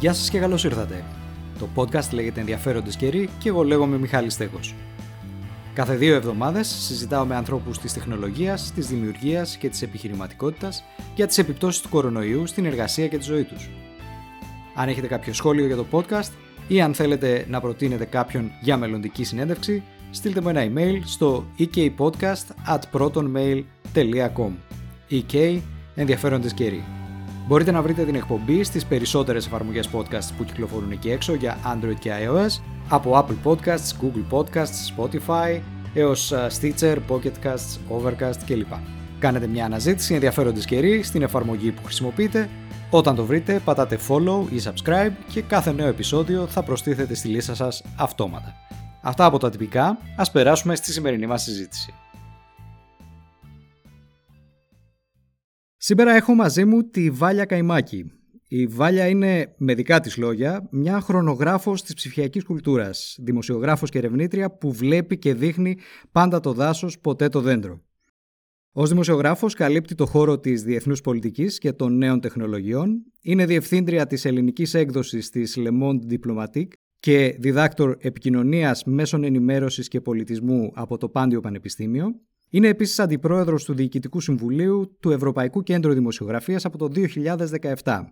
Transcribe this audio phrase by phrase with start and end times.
[0.00, 1.04] Γεια σας και καλώς ήρθατε.
[1.58, 4.74] Το podcast λέγεται Ενδιαφέροντες καιροί και εγώ λέγομαι Μιχάλης Στέκος.
[5.74, 10.84] Κάθε δύο εβδομάδες συζητάω με ανθρώπους της τεχνολογίας, της δημιουργίας και της επιχειρηματικότητας
[11.14, 13.70] για τις επιπτώσεις του κορονοϊού στην εργασία και τη ζωή τους.
[14.74, 16.30] Αν έχετε κάποιο σχόλιο για το podcast
[16.68, 24.50] ή αν θέλετε να προτείνετε κάποιον για μελλοντική συνέντευξη, στείλτε μου ένα email στο ekpodcast.protonmail.com
[25.10, 25.60] ek
[25.94, 26.97] ενδιαφέροντες καιροί.
[27.48, 31.94] Μπορείτε να βρείτε την εκπομπή στις περισσότερες εφαρμογές podcast που κυκλοφορούν εκεί έξω για Android
[31.98, 35.60] και iOS, από Apple Podcasts, Google Podcasts, Spotify,
[35.94, 38.72] έως Stitcher, Pocket Casts, Overcast κλπ.
[39.18, 42.48] Κάνετε μια αναζήτηση ενδιαφέροντες καιροί στην εφαρμογή που χρησιμοποιείτε.
[42.90, 47.54] Όταν το βρείτε, πατάτε follow ή subscribe και κάθε νέο επεισόδιο θα προστίθεται στη λίστα
[47.54, 48.54] σας αυτόματα.
[49.00, 51.94] Αυτά από τα τυπικά, ας περάσουμε στη σημερινή μας συζήτηση.
[55.90, 58.12] Σήμερα έχω μαζί μου τη Βάλια Καϊμάκη.
[58.48, 64.50] Η Βάλια είναι, με δικά της λόγια, μια χρονογράφος της ψηφιακής κουλτούρας, δημοσιογράφος και ερευνήτρια
[64.50, 65.78] που βλέπει και δείχνει
[66.12, 67.82] πάντα το δάσος, ποτέ το δέντρο.
[68.72, 73.04] Ω δημοσιογράφος, καλύπτει το χώρο της διεθνούς πολιτικής και των νέων τεχνολογιών.
[73.22, 80.00] Είναι διευθύντρια της ελληνικής έκδοσης της Le Monde Diplomatique και διδάκτορ επικοινωνίας μέσων ενημέρωσης και
[80.00, 82.20] πολιτισμού από το Πάντιο Πανεπιστήμιο.
[82.50, 86.88] Είναι επίσης αντιπρόεδρος του Διοικητικού Συμβουλίου του Ευρωπαϊκού Κέντρου Δημοσιογραφίας από το
[87.84, 88.04] 2017.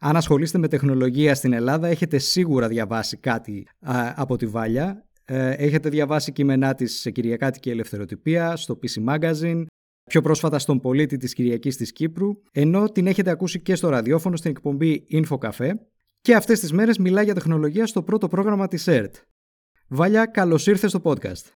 [0.00, 3.66] Αν ασχολείστε με τεχνολογία στην Ελλάδα, έχετε σίγουρα διαβάσει κάτι
[4.14, 5.04] από τη Βάλια.
[5.24, 9.64] Ε, έχετε διαβάσει κείμενά της σε Κυριακάτικη Ελευθεροτυπία, στο PC Magazine,
[10.04, 14.36] πιο πρόσφατα στον Πολίτη της Κυριακής της Κύπρου, ενώ την έχετε ακούσει και στο ραδιόφωνο
[14.36, 15.70] στην εκπομπή Info Café
[16.20, 19.14] και αυτές τις μέρες μιλάει για τεχνολογία στο πρώτο πρόγραμμα της ΕΡΤ.
[19.88, 21.52] Βάλια, καλώς ήρθες στο podcast.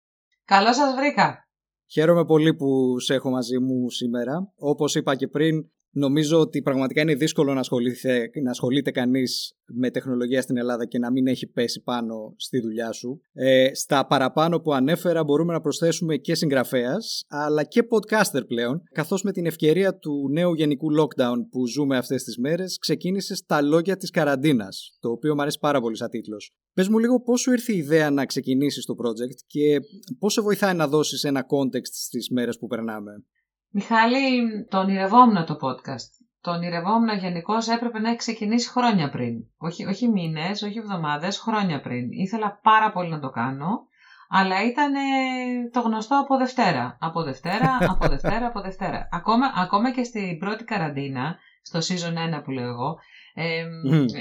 [0.45, 1.50] Καλώς σας βρήκα.
[1.92, 4.53] Χαίρομαι πολύ που σε έχω μαζί μου σήμερα.
[4.56, 9.90] Όπως είπα και πριν, Νομίζω ότι πραγματικά είναι δύσκολο να ασχολείται, να ασχολείται κανείς με
[9.90, 13.22] τεχνολογία στην Ελλάδα και να μην έχει πέσει πάνω στη δουλειά σου.
[13.34, 19.24] Ε, στα παραπάνω που ανέφερα μπορούμε να προσθέσουμε και συγγραφέας αλλά και podcaster πλέον καθώς
[19.24, 23.97] με την ευκαιρία του νέου γενικού lockdown που ζούμε αυτές τις μέρες ξεκίνησε τα λόγια
[23.97, 26.52] της καραντίνας το οποίο μου αρέσει πάρα πολύ σαν τίτλος.
[26.73, 29.79] Πες μου λίγο πώς σου ήρθε η ιδέα να ξεκινήσεις το project και
[30.19, 33.12] πώς σε βοηθάει να δώσεις ένα context στις μέρες που περνάμε.
[33.72, 36.09] Μιχάλη, το ονειρευόμουν το podcast.
[36.42, 39.34] Το ονειρευόμουν γενικώ έπρεπε να έχει ξεκινήσει χρόνια πριν.
[39.58, 42.12] Όχι, όχι μήνες, όχι εβδομάδες, χρόνια πριν.
[42.12, 43.88] Ήθελα πάρα πολύ να το κάνω,
[44.30, 44.94] αλλά ήταν
[45.72, 46.98] το γνωστό από Δευτέρα.
[47.00, 49.09] Από Δευτέρα, από Δευτέρα, από Δευτέρα.
[49.12, 52.98] Ακόμα, ακόμα και στην πρώτη καραντίνα, στο season 1 που λέω εγώ,
[53.34, 53.66] ε,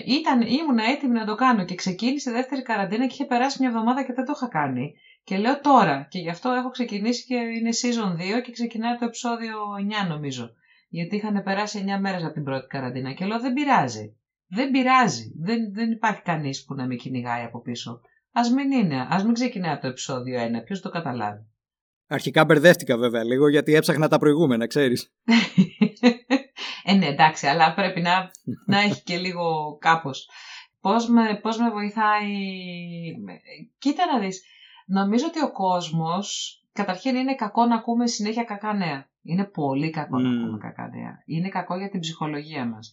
[0.07, 4.05] ήταν, ήμουν έτοιμη να το κάνω και ξεκίνησε δεύτερη καραντίνα και είχε περάσει μια εβδομάδα
[4.05, 4.95] και δεν το είχα κάνει.
[5.31, 9.05] Και λέω τώρα και γι' αυτό έχω ξεκινήσει και είναι season 2 και ξεκινάει το
[9.05, 9.57] επεισόδιο
[10.05, 10.51] 9 νομίζω.
[10.89, 14.17] Γιατί είχαν περάσει 9 μέρες από την πρώτη καραντίνα και λέω δεν πειράζει.
[14.47, 15.33] Δεν πειράζει.
[15.41, 18.01] Δεν, δεν υπάρχει κανείς που να με κυνηγάει από πίσω.
[18.33, 19.07] Ας μην είναι.
[19.11, 20.65] Ας μην ξεκινάει από το επεισόδιο 1.
[20.65, 21.47] Ποιος το καταλάβει.
[22.07, 25.13] Αρχικά μπερδεύτηκα βέβαια λίγο γιατί έψαχνα τα προηγούμενα, ξέρεις.
[26.85, 28.31] ε, ναι, εντάξει, αλλά πρέπει να,
[28.67, 30.29] να έχει και λίγο κάπως.
[30.81, 32.33] Πώς με, πώς με βοηθάει...
[33.79, 34.43] Κοίτα να δεις,
[34.93, 39.09] Νομίζω ότι ο κόσμος, καταρχήν είναι κακό να ακούμε συνέχεια κακά νέα.
[39.23, 41.23] Είναι πολύ κακό να ακούμε κακά νέα.
[41.25, 42.91] Είναι κακό για την ψυχολογία μας.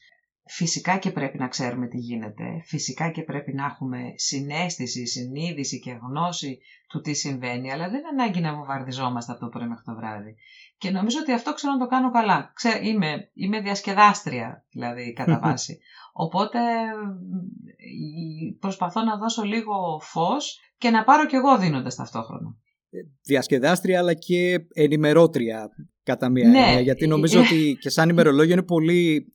[0.49, 2.43] Φυσικά και πρέπει να ξέρουμε τι γίνεται.
[2.65, 6.59] Φυσικά και πρέπει να έχουμε συνέστηση, συνείδηση και γνώση
[6.89, 10.35] του τι συμβαίνει, αλλά δεν είναι ανάγκη να βομβαρδιζόμαστε από το πρωί μέχρι το βράδυ.
[10.77, 12.51] Και νομίζω ότι αυτό ξέρω να το κάνω καλά.
[12.53, 15.79] Ξέ, είμαι, είμαι διασκεδάστρια, δηλαδή, κατά βάση.
[16.13, 16.59] Οπότε
[18.59, 22.55] προσπαθώ να δώσω λίγο φως και να πάρω κι εγώ δίνοντας ταυτόχρονα.
[22.89, 25.69] Ε, διασκεδάστρια αλλά και ενημερώτρια
[26.03, 26.79] κατά μία ναι.
[26.81, 29.31] γιατί νομίζω ότι και σαν ημερολόγιο είναι πολύ...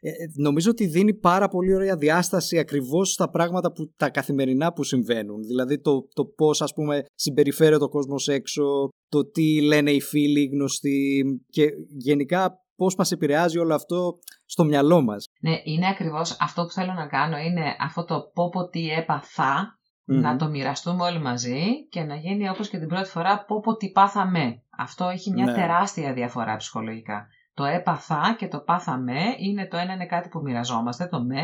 [0.00, 4.84] Ε, νομίζω ότι δίνει πάρα πολύ ωραία διάσταση ακριβώς στα πράγματα που, τα καθημερινά που
[4.84, 5.42] συμβαίνουν.
[5.42, 10.40] Δηλαδή το, το πώς ας πούμε συμπεριφέρεται ο κόσμος έξω, το τι λένε οι φίλοι,
[10.40, 15.24] οι γνωστοί και γενικά πώς μας επηρεάζει όλο αυτό στο μυαλό μας.
[15.40, 19.77] Ναι, είναι ακριβώς αυτό που θέλω να κάνω, είναι αυτό το πω πω τι έπαθα,
[20.14, 23.76] να το μοιραστούμε όλοι μαζί και να γίνει όπως και την πρώτη φορά πω πω
[23.76, 24.62] τι πάθαμε.
[24.78, 25.54] Αυτό έχει μια ναι.
[25.54, 27.26] τεράστια διαφορά ψυχολογικά.
[27.54, 31.42] Το έπαθα και το πάθαμε είναι το ένα είναι κάτι που μοιραζόμαστε, το με,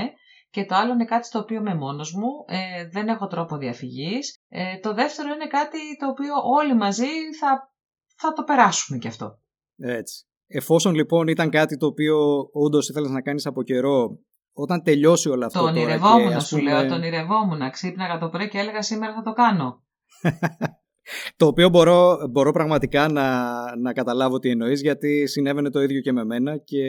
[0.51, 4.39] και το άλλο είναι κάτι στο οποίο είμαι μόνος μου, ε, δεν έχω τρόπο διαφυγής.
[4.49, 7.73] Ε, το δεύτερο είναι κάτι το οποίο όλοι μαζί θα,
[8.17, 9.39] θα το περάσουμε κι αυτό.
[9.77, 10.25] Έτσι.
[10.47, 12.17] Εφόσον λοιπόν ήταν κάτι το οποίο
[12.53, 14.19] όντως ήθελες να κάνεις από καιρό,
[14.55, 15.59] όταν τελειώσει όλο αυτό.
[15.59, 16.41] Το ονειρευόμουν, πούμε...
[16.41, 17.71] σου λέω, το ονειρευόμουν.
[17.71, 19.83] Ξύπναγα το πρωί και έλεγα σήμερα θα το κάνω.
[21.37, 26.13] το οποίο μπορώ, μπορώ πραγματικά να, να καταλάβω τι εννοείς γιατί συνέβαινε το ίδιο και
[26.13, 26.83] με μένα και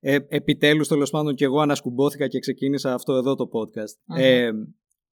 [0.00, 4.16] Ε, επιτέλους, τέλος πάντων, και εγώ ανασκουμπόθηκα και ξεκίνησα αυτό εδώ το podcast.
[4.16, 4.50] Ε,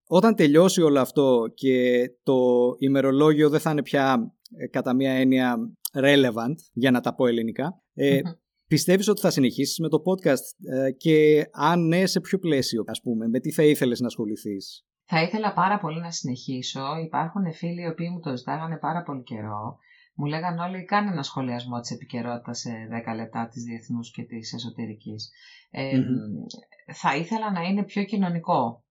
[0.08, 2.36] όταν τελειώσει όλο αυτό και το
[2.78, 5.56] ημερολόγιο δεν θα είναι πια ε, κατά μία έννοια
[5.94, 8.20] relevant, για να τα πω ελληνικά, ε,
[8.68, 13.02] Πιστεύεις ότι θα συνεχίσεις με το podcast ε, και αν ναι, σε ποιο πλαίσιο, ας
[13.02, 16.82] πούμε, με τι θα ήθελες να ασχοληθείς; Θα ήθελα πάρα πολύ να συνεχίσω.
[17.06, 19.78] Υπάρχουν φίλοι οι οποίοι μου το ζητάγανε πάρα πολύ καιρό.
[20.16, 22.70] Μου λέγανε όλοι κάνε ένα σχολιασμό της επικαιρότητας σε
[23.08, 25.30] 10 λεπτά της διεθνούς και της εσωτερικής.
[25.70, 26.00] Ε,
[26.94, 28.85] Θα ήθελα να είναι πιο κοινωνικό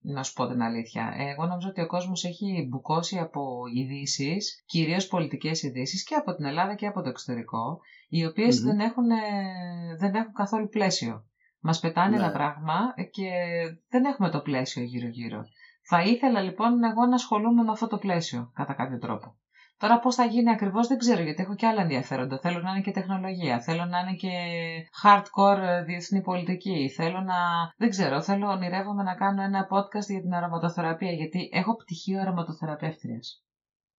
[0.00, 1.14] να σου πω την αλήθεια.
[1.16, 6.44] Εγώ νομίζω ότι ο κόσμος έχει μπουκώσει από ειδήσεις, κυρίως πολιτικές ειδήσεις και από την
[6.44, 9.16] Ελλάδα και από το εξωτερικό, οι οποιες δεν, έχουν, ε,
[9.98, 11.24] δεν έχουν καθόλου πλαίσιο.
[11.60, 12.22] Μας πετάνε ναι.
[12.22, 13.30] ένα πράγμα και
[13.88, 15.44] δεν έχουμε το πλαίσιο γύρω-γύρω.
[15.82, 19.36] Θα ήθελα λοιπόν εγώ να ασχολούμαι με αυτό το πλαίσιο, κατά κάποιο τρόπο.
[19.80, 22.38] Τώρα πώς θα γίνει ακριβώς δεν ξέρω γιατί έχω και άλλα ενδιαφέροντα.
[22.38, 24.32] Θέλω να είναι και τεχνολογία, θέλω να είναι και
[25.02, 26.92] hardcore ε, διεθνή πολιτική.
[26.96, 27.36] Θέλω να.
[27.76, 33.44] Δεν ξέρω, θέλω ονειρεύομαι να κάνω ένα podcast για την αρωματοθεραπεία γιατί έχω πτυχίο αρωματοθεραπεύτριας.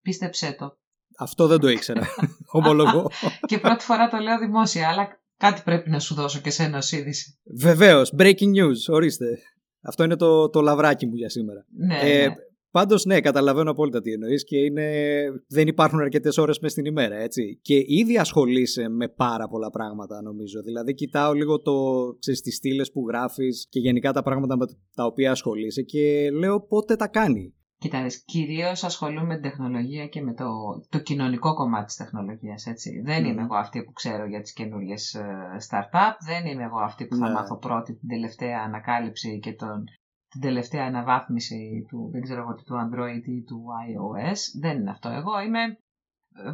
[0.01, 0.77] Πίστεψέ το.
[1.17, 2.01] Αυτό δεν το ήξερα.
[2.59, 3.11] Ομολογώ.
[3.45, 5.07] και πρώτη φορά το λέω δημόσια, αλλά
[5.37, 7.39] κάτι πρέπει να σου δώσω και σε ένα είδηση.
[7.59, 8.13] Βεβαίως.
[8.17, 8.93] Breaking news.
[8.93, 9.25] Ορίστε.
[9.81, 11.65] Αυτό είναι το, το λαβράκι μου για σήμερα.
[11.69, 12.33] Ναι, ε, ναι.
[12.71, 14.91] Πάντως, ναι, καταλαβαίνω απόλυτα τι εννοείς και είναι...
[15.47, 17.59] δεν υπάρχουν αρκετές ώρες μες στην ημέρα, έτσι.
[17.61, 20.61] Και ήδη ασχολείσαι με πάρα πολλά πράγματα, νομίζω.
[20.61, 21.73] Δηλαδή, κοιτάω λίγο το,
[22.19, 24.65] ξέρεις, τις στήλες που γράφεις και γενικά τα πράγματα με
[24.95, 27.53] τα οποία ασχολείσαι και λέω πότε τα κάνει.
[27.77, 30.45] Κοιτάξτε, κυρίως ασχολούμαι με την τεχνολογία και με το,
[30.89, 32.63] το κοινωνικό κομμάτι της τεχνολογίας.
[33.03, 35.15] Δεν είμαι εγώ αυτή που ξέρω για τις καινούριες
[35.69, 37.33] startup, δεν είμαι εγώ αυτή που θα ναι.
[37.33, 39.83] μάθω πρώτη την τελευταία ανακάλυψη και τον
[40.31, 44.59] την τελευταία αναβάθμιση του, δεν ξέρω εγώ, του Android ή του iOS.
[44.59, 45.09] Δεν είναι αυτό.
[45.09, 45.77] Εγώ είμαι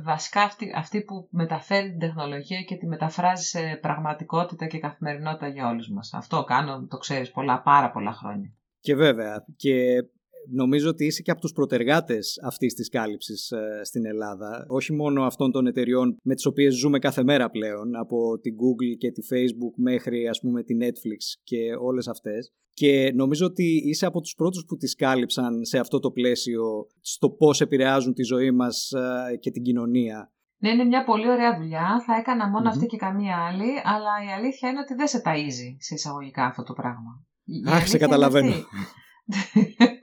[0.04, 5.68] βασικά αυτή, αυτή που μεταφέρει την τεχνολογία και τη μεταφράζει σε πραγματικότητα και καθημερινότητα για
[5.68, 6.14] όλους μας.
[6.14, 8.54] Αυτό κάνω, το ξέρεις, πολλά, πάρα πολλά χρόνια.
[8.80, 10.04] Και βέβαια, και
[10.52, 14.66] νομίζω ότι είσαι και από τους προτεργάτες αυτής της κάλυψης ε, στην Ελλάδα.
[14.68, 18.98] Όχι μόνο αυτών των εταιριών με τις οποίες ζούμε κάθε μέρα πλέον, από την Google
[18.98, 22.52] και τη Facebook μέχρι ας πούμε τη Netflix και όλες αυτές.
[22.74, 27.30] Και νομίζω ότι είσαι από τους πρώτους που τις κάλυψαν σε αυτό το πλαίσιο στο
[27.30, 30.32] πώς επηρεάζουν τη ζωή μας ε, και την κοινωνία.
[30.60, 32.04] Ναι, είναι μια πολύ ωραία δουλειά.
[32.06, 35.94] Θα έκανα αυτή και καμία άλλη, αλλά η αλήθεια είναι ότι δεν σε ταΐζει σε
[35.94, 37.26] εισαγωγικά αυτό το πράγμα.
[37.66, 38.54] Αχ, σε καταλαβαίνω.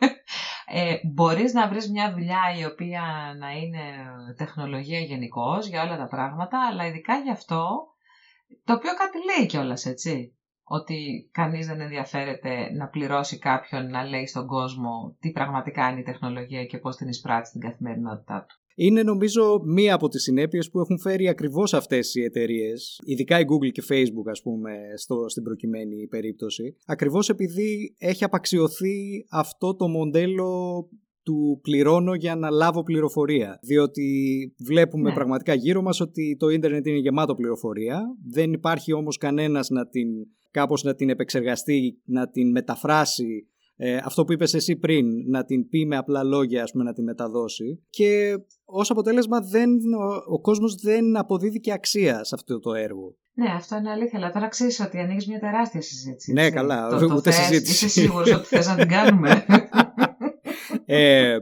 [0.76, 3.80] ε, μπορείς να βρεις μια δουλειά η οποία να είναι
[4.36, 7.86] τεχνολογία γενικώς για όλα τα πράγματα, αλλά ειδικά γι' αυτό,
[8.64, 14.26] το οποίο κάτι λέει κιόλας, έτσι ότι κανείς δεν ενδιαφέρεται να πληρώσει κάποιον να λέει
[14.26, 18.56] στον κόσμο τι πραγματικά είναι η τεχνολογία και πώς την εισπράττει στην καθημερινότητά του.
[18.74, 23.44] Είναι νομίζω μία από τις συνέπειες που έχουν φέρει ακριβώς αυτές οι εταιρείες, ειδικά η
[23.46, 29.88] Google και Facebook ας πούμε στο, στην προκειμένη περίπτωση, ακριβώς επειδή έχει απαξιωθεί αυτό το
[29.88, 30.88] μοντέλο
[31.24, 33.58] του πληρώνω για να λάβω πληροφορία.
[33.62, 34.06] Διότι
[34.66, 35.14] βλέπουμε ναι.
[35.14, 38.00] πραγματικά γύρω μας ότι το ίντερνετ είναι γεμάτο πληροφορία.
[38.30, 40.08] Δεν υπάρχει όμως κανένας να την,
[40.50, 43.48] κάπως να την επεξεργαστεί, να την μεταφράσει.
[43.76, 46.92] Ε, αυτό που είπες εσύ πριν, να την πει με απλά λόγια, ας πούμε, να
[46.92, 47.82] την μεταδώσει.
[47.90, 53.16] Και ως αποτέλεσμα δεν, ο, ο κόσμος δεν αποδίδει και αξία σε αυτό το έργο.
[53.34, 54.18] Ναι, αυτό είναι αλήθεια.
[54.18, 56.32] Αλλά τώρα ξέρεις ότι ανοίγεις μια τεράστια συζήτηση.
[56.32, 56.98] Ναι, καλά.
[56.98, 57.84] Το, ούτε συζήτηση.
[57.84, 59.44] Είσαι σίγουρος ότι θες να την κάνουμε.
[60.84, 61.38] Ε,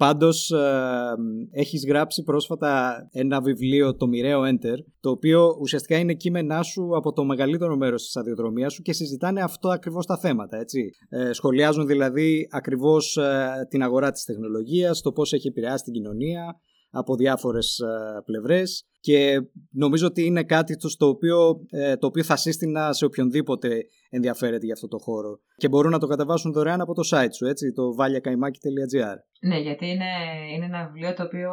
[0.00, 1.14] πάντως ε,
[1.50, 7.12] έχεις γράψει πρόσφατα ένα βιβλίο το μοιραίο Enter το οποίο ουσιαστικά είναι κείμενά σου από
[7.12, 10.90] το μεγαλύτερο μέρος της αδειοδρομίας σου και συζητάνε αυτό ακριβώς τα θέματα έτσι.
[11.08, 16.60] Ε, σχολιάζουν δηλαδή ακριβώς ε, την αγορά της τεχνολογίας, το πώς έχει επηρεάσει την κοινωνία
[16.90, 22.36] από διάφορες ε, πλευρές και νομίζω ότι είναι κάτι στο οποίο, ε, το οποίο θα
[22.36, 23.68] σύστηνα σε οποιονδήποτε
[24.10, 25.40] ενδιαφέρεται για αυτό το χώρο.
[25.56, 29.16] Και μπορούν να το κατεβάσουν δωρεάν από το site σου, έτσι, το valiakaimaki.gr.
[29.40, 30.12] Ναι, γιατί είναι,
[30.54, 31.52] είναι ένα βιβλίο το οποίο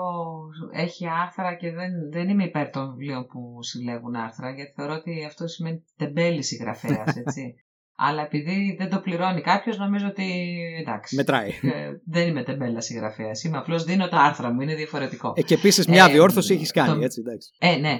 [0.71, 5.25] έχει άρθρα και δεν, δεν είμαι υπέρ των βιβλίων που συλλέγουν άρθρα, γιατί θεωρώ ότι
[5.25, 7.55] αυτό σημαίνει τεμπέλη συγγραφέας, έτσι.
[7.99, 11.15] Αλλά επειδή δεν το πληρώνει κάποιος, νομίζω ότι εντάξει.
[11.15, 11.49] Μετράει.
[11.49, 13.43] Ε, δεν είμαι τεμπέλα συγγραφέας.
[13.43, 15.33] Είμαι απλώς δίνω τα άρθρα μου, είναι διαφορετικό.
[15.35, 17.49] Ε, και επίσης μια ε, διόρθωση έχεις κάνει, έτσι, εντάξει.
[17.59, 17.99] Ε, ναι.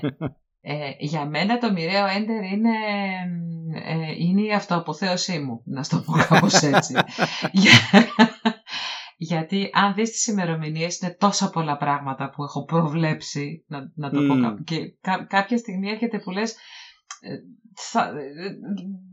[0.62, 2.76] Ε, για μένα το μοιραίο έντερ είναι,
[3.86, 6.94] ε, είναι η αυτοαποθέωσή μου, να στο πω κάπως έτσι.
[9.18, 14.22] γιατί αν δεις τις ημερομηνίες είναι τόσα πολλά πράγματα που έχω προβλέψει, να, να το
[14.28, 14.64] πω κάπου.
[14.64, 14.78] Και
[15.28, 16.58] κάποια στιγμή έρχεται που λες, ε,
[17.76, 18.14] θα,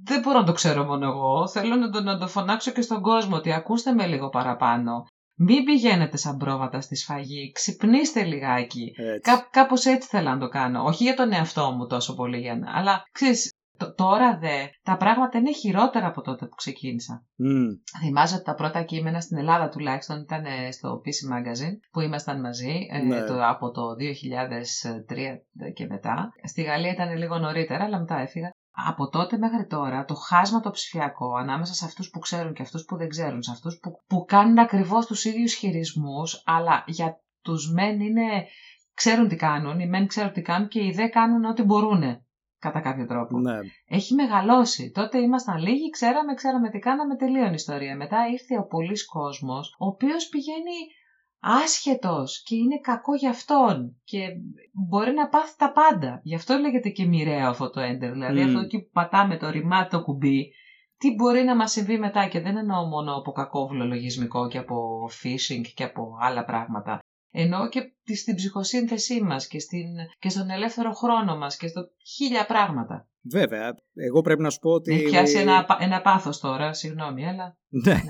[0.05, 1.49] δεν μπορώ να το ξέρω μόνο εγώ.
[1.49, 5.05] Θέλω να το, να το φωνάξω και στον κόσμο ότι ακούστε με λίγο παραπάνω.
[5.37, 8.93] Μην πηγαίνετε σαν πρόβατα στη σφαγή, ξυπνήστε λιγάκι.
[9.21, 10.85] Κά, κάπως έτσι θέλω να το κάνω.
[10.85, 12.79] Όχι για τον εαυτό μου τόσο πολύ, για να...
[12.79, 13.53] αλλά ξέρεις,
[13.97, 17.27] τώρα δε, τα πράγματα είναι χειρότερα από τότε που ξεκίνησα.
[17.45, 17.99] Mm.
[18.01, 22.41] Θυμάσαι ότι τα πρώτα κείμενα στην Ελλάδα τουλάχιστον ήταν ε, στο PC Magazine που ήμασταν
[22.41, 23.25] μαζί ε, Ναι.
[23.25, 23.83] το, από το
[25.67, 26.33] 2003 και μετά.
[26.43, 28.51] Στη Γαλλία ήταν λίγο νωρίτερα, αλλά μετά έφυγα.
[28.77, 32.85] Από τότε μέχρι τώρα το χάσμα το ψηφιακό ανάμεσα σε αυτούς που ξέρουν και αυτούς
[32.85, 37.73] που δεν ξέρουν, σε αυτούς που, που κάνουν ακριβώς τους ίδιους χειρισμούς, αλλά για τους
[37.73, 38.47] μεν είναι,
[38.95, 42.24] ξέρουν τι κάνουν, οι μεν ξέρουν τι κάνουν και οι δε κάνουν ό,τι μπορούν
[42.67, 43.59] κατά κάποιο τρόπο Ναι.
[43.99, 44.91] έχει μεγαλώσει.
[44.91, 47.97] Τότε ήμασταν λίγοι, ξέραμε, ξέραμε τι κάναμε, τελείωνε η ιστορία.
[47.97, 50.77] Μετά ήρθε ο πολλής κόσμος, ο οποίος πηγαίνει
[51.41, 54.19] άσχετος και είναι κακό για αυτόν και
[54.89, 56.21] μπορεί να πάθει τα πάντα.
[56.23, 58.47] Γι' αυτό λέγεται και μοιραίο αυτό το enter, δηλαδή Μμμ.
[58.47, 60.53] αυτό εκεί που πατάμε το ρημάτι το κουμπί,
[60.99, 65.09] τι μπορεί να μας συμβεί μετά; Και δεν εννοώ μόνο από κακόβουλο λογισμικό και από
[65.23, 66.99] phishing και από άλλα πράγματα.
[67.37, 69.87] Εννοώ και τη- στην ψυχοσύνθεσή μας και, στην,
[70.19, 71.81] και στον ελεύθερο χρόνο μας και στο
[72.17, 73.09] χίλια πράγματα.
[73.31, 74.91] Βέβαια, εγώ πρέπει να σου πω ότι...
[74.91, 77.57] Με έχει πιάσει ένα, πα- ένα πάθος τώρα, συγγνώμη, αλλά...
[77.69, 78.01] Ναι.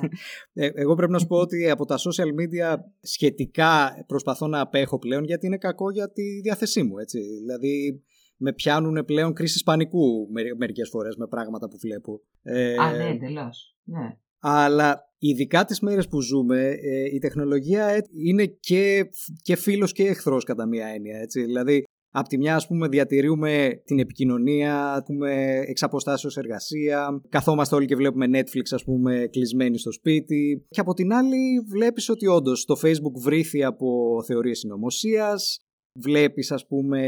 [0.52, 4.98] Ε, Εγώ πρέπει να σου πω ότι από τα social media σχετικά προσπαθώ να απέχω
[4.98, 6.98] πλέον γιατί είναι κακό για τη διάθεσή μου.
[6.98, 7.18] Έτσι.
[7.20, 8.02] Δηλαδή
[8.36, 12.20] με πιάνουν πλέον κρίσεις πανικού μερι- μερικές φορές με πράγματα που βλέπω.
[12.42, 13.76] Ε, Α, ναι, εντελώς.
[13.84, 14.16] Ναι.
[14.46, 19.04] Αλλά ειδικά τις μέρες που ζούμε ε, η τεχνολογία ε, είναι και,
[19.42, 21.18] και φίλος και εχθρός κατά μία έννοια.
[21.18, 21.44] Έτσι.
[21.44, 21.84] Δηλαδή
[22.16, 27.96] Απ' τη μια, ας πούμε, διατηρούμε την επικοινωνία, πούμε, εξ αποστάσεως εργασία, καθόμαστε όλοι και
[27.96, 30.66] βλέπουμε Netflix, ας πούμε, κλεισμένοι στο σπίτι.
[30.68, 33.86] Και από την άλλη βλέπεις ότι όντως το Facebook βρήθη από
[34.26, 35.58] θεωρίες συνωμοσίας,
[36.00, 37.00] βλέπεις, ας πούμε,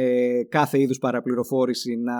[0.48, 2.14] κάθε είδους παραπληροφόρηση να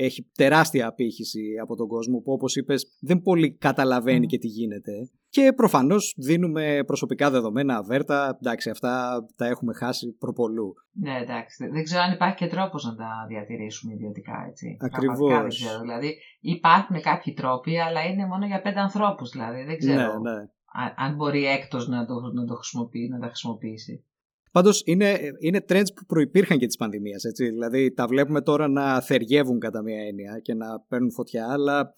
[0.00, 4.28] έχει τεράστια απήχηση από τον κόσμο που όπως είπες δεν πολύ καταλαβαίνει Mm.
[4.28, 4.92] και τι γίνεται.
[5.28, 8.92] Και προφανώς δίνουμε προσωπικά δεδομένα αβέρτα, εντάξει αυτά
[9.36, 10.74] τα έχουμε χάσει προπολού.
[10.92, 11.68] Ναι, εντάξει.
[11.68, 14.76] Δεν ξέρω αν υπάρχει και τρόπος να τα διατηρήσουμε ιδιωτικά, έτσι.
[14.80, 15.16] Ακριβώς.
[15.16, 15.80] Πραγματικά δεν ξέρω.
[15.80, 19.64] Δηλαδή, υπάρχουν κάποιοι τρόποι, αλλά είναι μόνο για πέντε ανθρώπους, δηλαδή.
[19.64, 20.38] Δεν ξέρω Ναι, ναι.
[20.82, 24.04] αν- αν μπορεί έκτος να το, να το χρησιμοποιεί, να τα χρησιμοποιήσει.
[24.52, 27.48] Πάντως είναι, είναι trends που προϋπήρχαν και της πανδημίας, έτσι.
[27.50, 31.92] Δηλαδή τα βλέπουμε τώρα να θεριεύουν κατά μία έννοια και να παίρνουν φωτιά, αλλά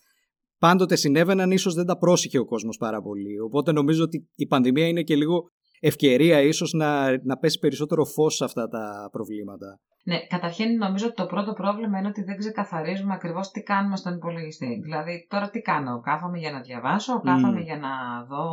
[0.59, 3.40] πάντοτε συνέβαιναν, ίσως δεν τα πρόσεχε ο κόσμος πάρα πολύ.
[3.40, 8.34] Οπότε νομίζω ότι η πανδημία είναι και λίγο ευκαιρία ίσως να, να πέσει περισσότερο φως
[8.34, 9.80] σε αυτά τα προβλήματα.
[10.04, 14.14] Ναι, καταρχήν νομίζω ότι το πρώτο πρόβλημα είναι ότι δεν ξεκαθαρίζουμε ακριβώς τι κάνουμε στον
[14.14, 14.80] υπολογιστή.
[14.82, 17.64] Δηλαδή, τώρα τι κάνω, κάθομαι για να διαβάσω, κάθομαι Μμμ.
[17.64, 18.44] για να δω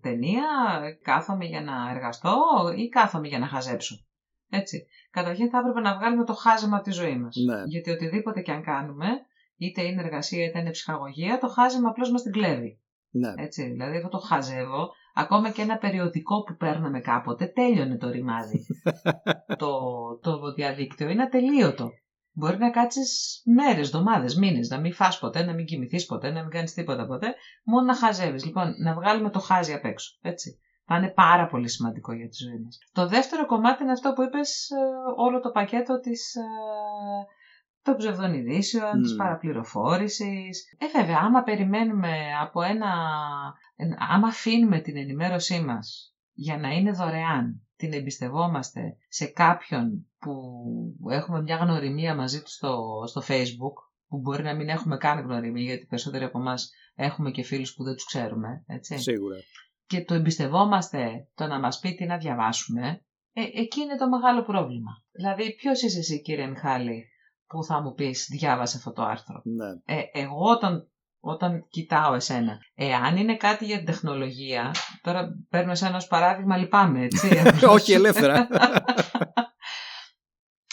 [0.00, 0.42] ταινία,
[1.02, 2.36] κάθομαι για να εργαστώ
[2.76, 3.96] ή κάθομαι για να χαζέψω.
[4.50, 4.86] Έτσι.
[5.10, 7.36] Καταρχήν θα έπρεπε να βγάλουμε το χάζεμα τη ζωή μας.
[7.46, 7.62] Ναι.
[7.66, 9.06] Γιατί οτιδήποτε και αν κάνουμε,
[9.56, 12.80] είτε είναι εργασία είτε είναι ψυχαγωγία, το χάζεμα απλώς μας την κλέβει.
[13.10, 13.32] Ναι.
[13.36, 14.90] Έτσι, δηλαδή εγώ το χαζεύω.
[15.14, 18.66] Ακόμα και ένα περιοδικό που παίρναμε κάποτε, τέλειωνε το ρημάδι.
[19.62, 19.80] το,
[20.22, 21.90] το διαδίκτυο είναι ατελείωτο.
[22.32, 26.40] Μπορεί να κάτσεις μέρες, εβδομάδες, μήνες, να μην φας ποτέ, να μην κοιμηθείς ποτέ, να
[26.40, 28.44] μην κάνεις τίποτα ποτέ, μόνο να χαζεύεις.
[28.44, 30.18] Λοιπόν, να βγάλουμε το χάζι απ' έξω.
[30.22, 30.58] Έτσι.
[30.86, 32.78] Θα είναι πάρα πολύ σημαντικό για τη ζωή μας.
[32.92, 34.68] Το δεύτερο κομμάτι είναι αυτό που είπες,
[35.16, 36.34] όλο το πακέτο της.
[37.82, 39.02] Των ψευδών ειδήσεων, Μμμ.
[39.02, 40.74] της παραπληροφόρησης.
[40.78, 42.92] Ε, βέβαια, άμα περιμένουμε από ένα...
[43.76, 50.32] εν- άμα αφήνουμε την ενημέρωσή μας για να είναι δωρεάν, την εμπιστευόμαστε σε κάποιον που
[51.10, 53.74] έχουμε μια γνωριμία μαζί του στο, στο facebook,
[54.08, 57.84] που μπορεί να μην έχουμε καν γνωριμία, γιατί περισσότεροι από εμάς έχουμε και φίλους που
[57.84, 59.36] δεν τους ξέρουμε, έτσι Σίγουρα.
[59.86, 64.42] και το εμπιστευόμαστε το να μας πει τι να διαβάσουμε, ε, εκεί είναι το μεγάλο
[64.42, 64.90] πρόβλημα.
[65.10, 67.04] Δηλαδή, ποιος είσαι εσύ κύριε Μιχάλη;
[67.50, 69.40] Που θα μου πεις διάβασε αυτό το άρθρο.
[69.44, 69.96] Ναι.
[69.96, 70.88] Ε, εγώ όταν,
[71.20, 77.02] όταν κοιτάω εσένα, εάν είναι κάτι για την τεχνολογία, τώρα παίρνω εσένα ως παράδειγμα, λυπάμαι,
[77.04, 77.42] έτσι.
[77.76, 78.48] Όχι ελεύθερα.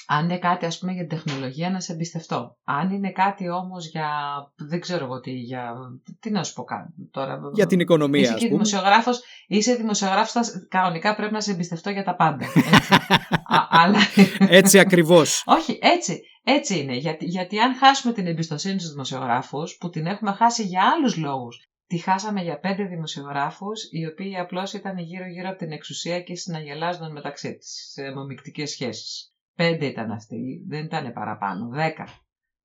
[0.10, 2.58] Αν είναι κάτι ας πούμε για την τεχνολογία να σε εμπιστευτώ.
[2.64, 4.10] Αν είναι κάτι όμως για,
[4.56, 5.74] δεν ξέρω εγώ τι, για,
[6.20, 7.40] τι να σου πω κάτι τώρα.
[7.54, 8.58] Για την οικονομία, Είσαι ας και πούμε.
[8.64, 12.46] δημοσιογράφος, είσαι δημοσιογράφος, θα- κανονικά πρέπει να σε εμπιστευτώ για τα πάντα.
[12.46, 12.94] Έτσι.
[13.58, 13.98] Α, αλλά,
[14.40, 15.44] Έτσι ακριβώς.
[15.46, 16.96] όχι, έτσι, έτσι είναι.
[16.96, 21.70] Γιατί, γιατί αν χάσουμε την εμπιστοσύνη στους δημοσιογράφους, που την έχουμε χάσει για άλλους λόγους,
[21.88, 27.12] τη χάσαμε για πέντε δημοσιογράφους, οι οποίοι απλώς ήταν γύρω-γύρω από την εξουσία και συναγελάζονταν
[27.12, 29.34] μεταξύ της, σε αιμομικτικές σχέσεις.
[29.56, 32.08] Πέντε ήταν αυτοί, δεν ήταν παραπάνω, δέκα.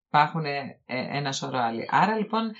[0.06, 1.86] Υπάρχουν ε, ένα σωρό άλλοι.
[1.90, 2.52] Άρα λοιπόν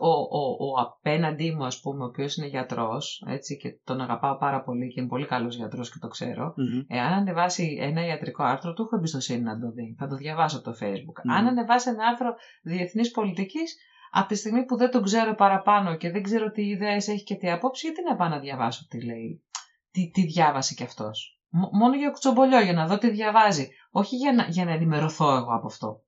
[0.00, 4.36] ο, ο, ο απέναντί μου, ας πούμε, ο οποίος είναι γιατρός, έτσι, και τον αγαπάω
[4.36, 6.84] πάρα πολύ και είναι πολύ καλός γιατρός και το ξέρω, Μμμ.
[6.88, 9.94] Εάν ανεβάσει ένα ιατρικό άρθρο, του έχω εμπιστοσύνη να το δει.
[9.98, 11.22] Θα το διαβάσω από το Facebook.
[11.24, 11.34] Μμμ.
[11.34, 13.76] Αν ανεβάσει ένα άρθρο διεθνής πολιτικής,
[14.10, 17.34] από τη στιγμή που δεν τον ξέρω παραπάνω και δεν ξέρω τι ιδέες έχει και
[17.34, 19.44] τι απόψη, γιατί να πάω να διαβάσω τι λέει.
[19.90, 21.40] Τι, τι διάβασε κι αυτός.
[21.50, 23.68] Μόνο για κουτσομπολιό, για να δω τι διαβάζει.
[23.90, 26.00] Όχι για να, για να ενημερωθώ εγώ από αυτό.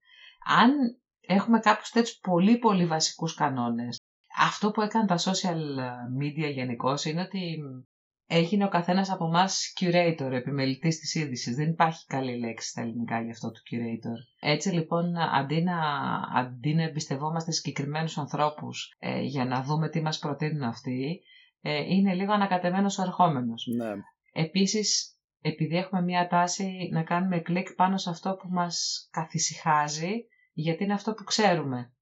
[0.61, 0.71] Αν
[1.35, 4.01] έχουμε κάποιους τέτοιους πολύ πολύ βασικούς κανόνες.
[4.39, 5.61] Αυτό που έκανε τα social
[6.21, 7.59] media γενικώ είναι ότι
[8.27, 11.55] έγινε ο καθένας από εμάς curator, επιμελητής της είδησης.
[11.57, 14.49] Δεν υπάρχει καλή λέξη στα ελληνικά για αυτό το curator.
[14.51, 15.79] Έτσι λοιπόν, αντί να,
[16.35, 21.21] αντί να εμπιστευόμαστε συγκεκριμένους ανθρώπους ε, για να δούμε τι μας προτείνουν αυτοί,
[21.61, 23.67] ε, είναι λίγο ανακατεμένος ο ερχόμενος.
[23.77, 23.93] Ναι.
[24.33, 30.85] Επίσης, επειδή έχουμε μία τάση να κάνουμε κλικ πάνω σε αυτό που μας καθησυχάζει, γιατί
[30.85, 31.93] είναι αυτό που ξέρουμε,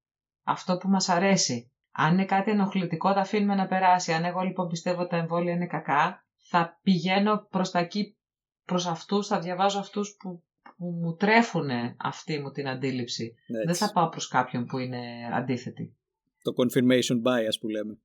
[0.43, 1.71] αυτό που μας αρέσει.
[1.91, 4.11] Αν είναι κάτι ενοχλητικό, τα αφήνουμε να περάσει.
[4.11, 8.17] Αν εγώ λοιπόν πιστεύω ότι τα εμβόλια είναι κακά, θα πηγαίνω προς τα εκεί,
[8.65, 10.43] προς αυτούς, θα διαβάζω αυτούς που,
[10.77, 13.35] που μου τρέφουν αυτή μου την αντίληψη.
[13.65, 14.99] Δεν θα πάω προς κάποιον που είναι
[15.33, 15.97] αντίθετη.
[16.41, 17.97] Το confirmation bias που λέμε.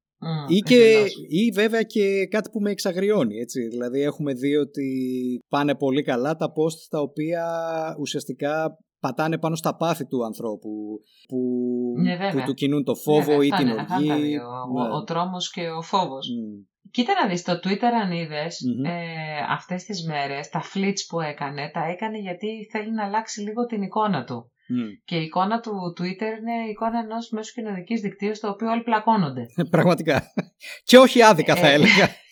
[0.49, 3.39] ή, και, ή βέβαια και κάτι που με εξαγριώνει.
[3.39, 3.69] Έτσι.
[3.69, 4.89] Δηλαδή έχουμε δει ότι
[5.49, 7.47] πάνε πολύ καλά τα post τα οποία
[7.99, 10.71] ουσιαστικά πατάνε πάνω στα πάθη του ανθρώπου
[11.29, 11.39] που,
[12.03, 14.09] ναι, που του κινούν το φόβο ή την οργή.
[14.09, 14.43] Ναι.
[14.81, 16.29] Ο, ο τρόμος και ο φόβος.
[16.91, 18.93] Κοίτα να δεις, το Twitter αν ειδες ε,
[19.51, 23.83] αυτές τις μέρες, τα flits που έκανε, τα έκανε γιατί θέλει να αλλάξει λίγο την
[23.83, 24.51] εικόνα του.
[25.05, 28.83] Και η εικόνα του Twitter είναι η εικόνα ενός μέσου κοινωνικής δικτύου στο οποίο όλοι
[28.83, 29.47] πλακώνονται.
[29.75, 30.23] Πραγματικά.
[30.85, 32.09] Και όχι άδικα θα ε, έλεγα.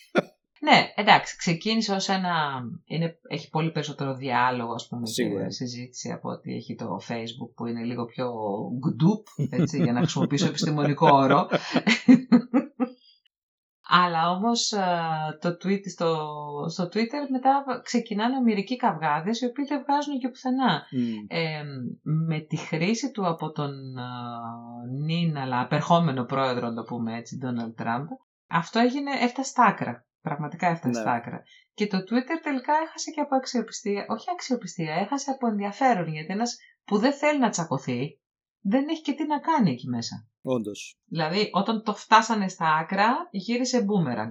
[0.63, 2.63] Ναι, εντάξει, ξεκίνησε ως ένα...
[2.85, 7.67] Είναι, έχει πολύ περισσότερο διάλογο, ας πούμε, και συζήτηση από ότι έχει το Facebook που
[7.67, 8.33] είναι λίγο πιο
[8.79, 11.49] γκντουπ, έτσι, για να χρησιμοποιήσω επιστημονικό όρο.
[13.95, 14.81] Αλλά όμως ε,
[15.41, 16.29] το tweet, στο,
[16.69, 20.83] στο Twitter μετά ξεκινάνε ομοιρικοί καυγάδες οι οποίοι δεν βγάζουν και πουθενά.
[21.29, 21.63] Ε,
[22.03, 27.39] με τη χρήση του από τον uh, νυν αλλά απερχόμενο πρόεδρο, να το πούμε έτσι,
[27.43, 28.07] Donald Trump,
[28.47, 30.07] αυτό έγινε, έφτασε στα άκρα.
[30.23, 31.01] Πραγματικά έφτασε ναι.
[31.01, 31.43] στα άκρα.
[31.75, 34.05] Και το Twitter τελικά έχασε και από αξιοπιστία.
[34.09, 36.09] Όχι αξιοπιστία, έχασε από ενδιαφέρον.
[36.09, 38.21] Γιατί ένας που δεν θέλει να τσακωθεί,
[38.61, 40.27] δεν έχει και τι να κάνει εκεί μέσα.
[40.43, 40.97] Όντως.
[41.05, 44.31] Δηλαδή, όταν το φτάσανε στα άκρα, γύρισε boomerang.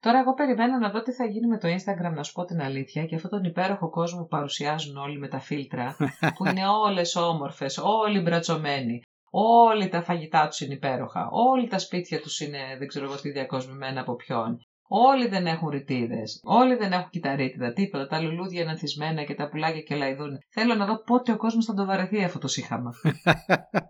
[0.00, 2.60] Τώρα, εγώ περιμένω να δω τι θα γίνει με το Instagram, να σου πω την
[2.60, 5.96] αλήθεια, και αυτόν τον υπέροχο κόσμο που παρουσιάζουν όλοι με τα φίλτρα,
[6.36, 9.02] που είναι όλες όμορφες, όλοι μπρατσωμένοι.
[9.32, 11.28] Όλοι τα φαγητά τους είναι υπέροχα.
[11.30, 14.58] Όλοι τα σπίτια τους είναι δεν ξέρω εγώ τι διακοσμημένα από ποιον.
[14.92, 16.40] Όλοι δεν έχουν ρητίδες.
[16.42, 17.72] Όλοι δεν έχουν κυταρίτιδα.
[17.72, 18.06] Τίποτα.
[18.06, 20.38] Τα λουλούδια είναι ανθισμένα και τα πουλάκια και λαϊδούν.
[20.48, 22.90] Θέλω να δω πότε ο κόσμος θα το βαρεθεί αυτό το σύχαμα.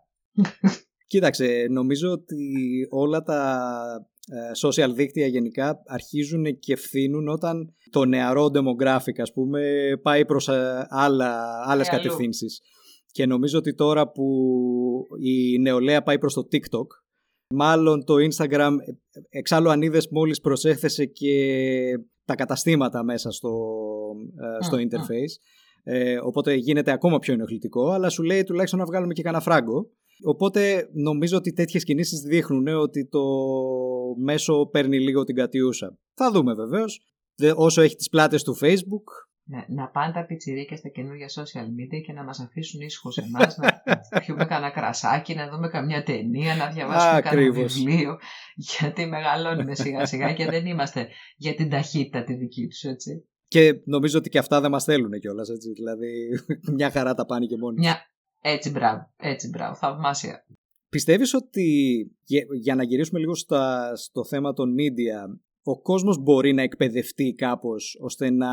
[1.12, 2.36] Κοίταξε, νομίζω ότι
[2.90, 3.70] όλα τα
[4.28, 9.62] ε, social δίκτυα γενικά αρχίζουν και ευθύνουν όταν το νεαρό demographic ας πούμε
[10.02, 12.60] πάει προς ε, άλλα, άλλες κατευθύνσεις.
[13.12, 14.26] Και νομίζω ότι τώρα που
[15.20, 16.86] η νεολαία πάει προς το TikTok
[17.54, 18.72] Μάλλον το Instagram,
[19.28, 21.34] εξάλλου αν είδες μόλις προσέθεσε και
[22.24, 23.50] τα καταστήματα μέσα στο,
[24.60, 25.34] ε, στο interface.
[25.82, 29.90] Ε, οπότε γίνεται ακόμα πιο ενοχλητικό, αλλά σου λέει τουλάχιστον να βγάλουμε και κανένα φράγκο.
[30.24, 33.22] Οπότε νομίζω ότι τέτοιες κινήσεις δείχνουν ότι το
[34.16, 35.98] μέσο παίρνει λίγο την κατιούσα.
[36.14, 37.00] Θα δούμε βεβαίως.
[37.54, 42.00] Όσο έχει τις πλάτες του Facebook, ναι, να πάνε τα πιτσιρίκια στα καινούργια social media
[42.06, 43.56] και να μας αφήσουν ήσυχους εμάς,
[44.10, 48.18] να πιούμε κανένα κρασάκι, να δούμε καμιά ταινία, να διαβάσουμε κανένα βιβλίο,
[48.54, 53.28] γιατί μεγαλώνουμε σιγά σιγά και δεν είμαστε για την ταχύτητα τη δική τους, έτσι.
[53.46, 56.28] Και νομίζω ότι και αυτά δεν μας θέλουν κιόλας, έτσι, δηλαδή
[56.76, 57.78] μια χαρά τα πάνε και μόνοι.
[57.78, 57.98] Μια...
[58.42, 60.44] Έτσι μπράβο, έτσι μπράβο, θαυμάσια.
[60.88, 61.66] Πιστεύεις ότι,
[62.60, 67.96] για να γυρίσουμε λίγο στα, στο θέμα των media, ο κόσμος μπορεί να εκπαιδευτεί κάπως
[68.00, 68.48] ώστε να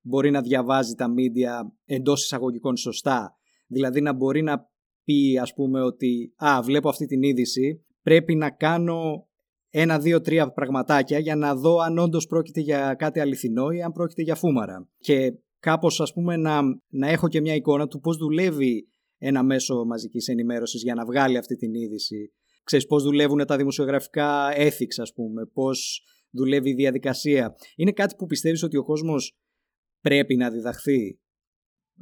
[0.00, 3.34] μπορεί να διαβάζει τα media εντός εισαγωγικών σωστά.
[3.66, 4.68] Δηλαδή να μπορεί να
[5.04, 9.28] πει ας πούμε ότι «Α, βλέπω αυτή την είδηση, πρέπει να κάνω
[9.70, 13.92] ένα, δύο, τρία πραγματάκια για να δω αν όντως πρόκειται για κάτι αληθινό ή αν
[13.92, 14.88] πρόκειται για φούμαρα».
[14.98, 19.84] Και κάπως ας πούμε να, να έχω και μια εικόνα του πώς δουλεύει ένα μέσο
[19.84, 22.32] μαζικής ενημέρωσης για να βγάλει αυτή την είδηση.
[22.64, 27.54] Ξέρεις πώς δουλεύουν τα δημοσιογραφικά ethics ας πούμε, πώς δουλεύει η διαδικασία.
[27.76, 29.38] Είναι κάτι που πιστεύεις ότι ο κόσμος
[30.00, 31.20] πρέπει να διδαχθεί.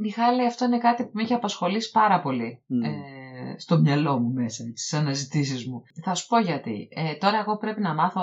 [0.01, 4.63] Μιχάλη, αυτό είναι κάτι που με έχει απασχολήσει πάρα πολύ ε, στο μυαλό μου μέσα,
[4.63, 5.83] στις αναζητήσεις μου.
[6.05, 6.89] Θα σου πω γιατί.
[6.91, 8.23] Ε, τώρα εγώ πρέπει να μάθω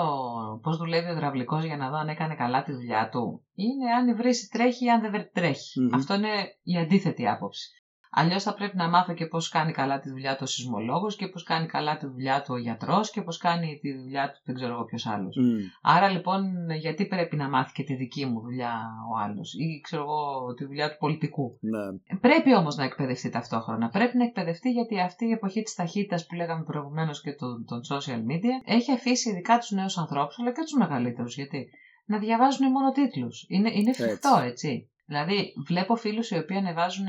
[0.62, 3.44] πώς δουλεύει ο υδραυλικός για να δω αν έκανε καλά τη δουλειά του.
[3.54, 7.70] Είναι αν η βρύση τρέχει ή αν δεν τρεχει Αυτό είναι η αντίθετη άποψη.
[8.18, 11.26] Αλλιώς θα πρέπει να μάθω και πώς κάνει καλά τη δουλειά του ο σεισμολόγος και
[11.26, 14.54] πώς κάνει καλά τη δουλειά του ο γιατρός και πώς κάνει τη δουλειά του δεν
[14.54, 15.36] ξέρω εγώ ποιος άλλος.
[15.82, 18.72] Άρα λοιπόν, γιατί πρέπει να μάθει και τη δική μου δουλειά
[19.12, 22.18] ο άλλος ή ξέρω εγώ τη δουλειά του πολιτικού; Ναι.
[22.18, 23.88] Πρέπει όμως να εκπαιδευτεί ταυτόχρονα.
[23.88, 27.80] Πρέπει να εκπαιδευτεί γιατί αυτή η εποχή της ταχύτητας που λέγαμε προηγουμένως και των, των
[27.92, 31.34] social media έχει αφήσει ειδικά τους νέους ανθρώπους αλλά και τους μεγαλύτερους.
[31.34, 31.68] Γιατί
[32.04, 33.44] να διαβάζουν μόνο τίτλους.
[33.48, 34.88] Είναι, είναι φρικτό, έτσι.
[35.06, 37.06] Δηλαδή, βλέπω φίλους οι οποίοι ανεβάζουν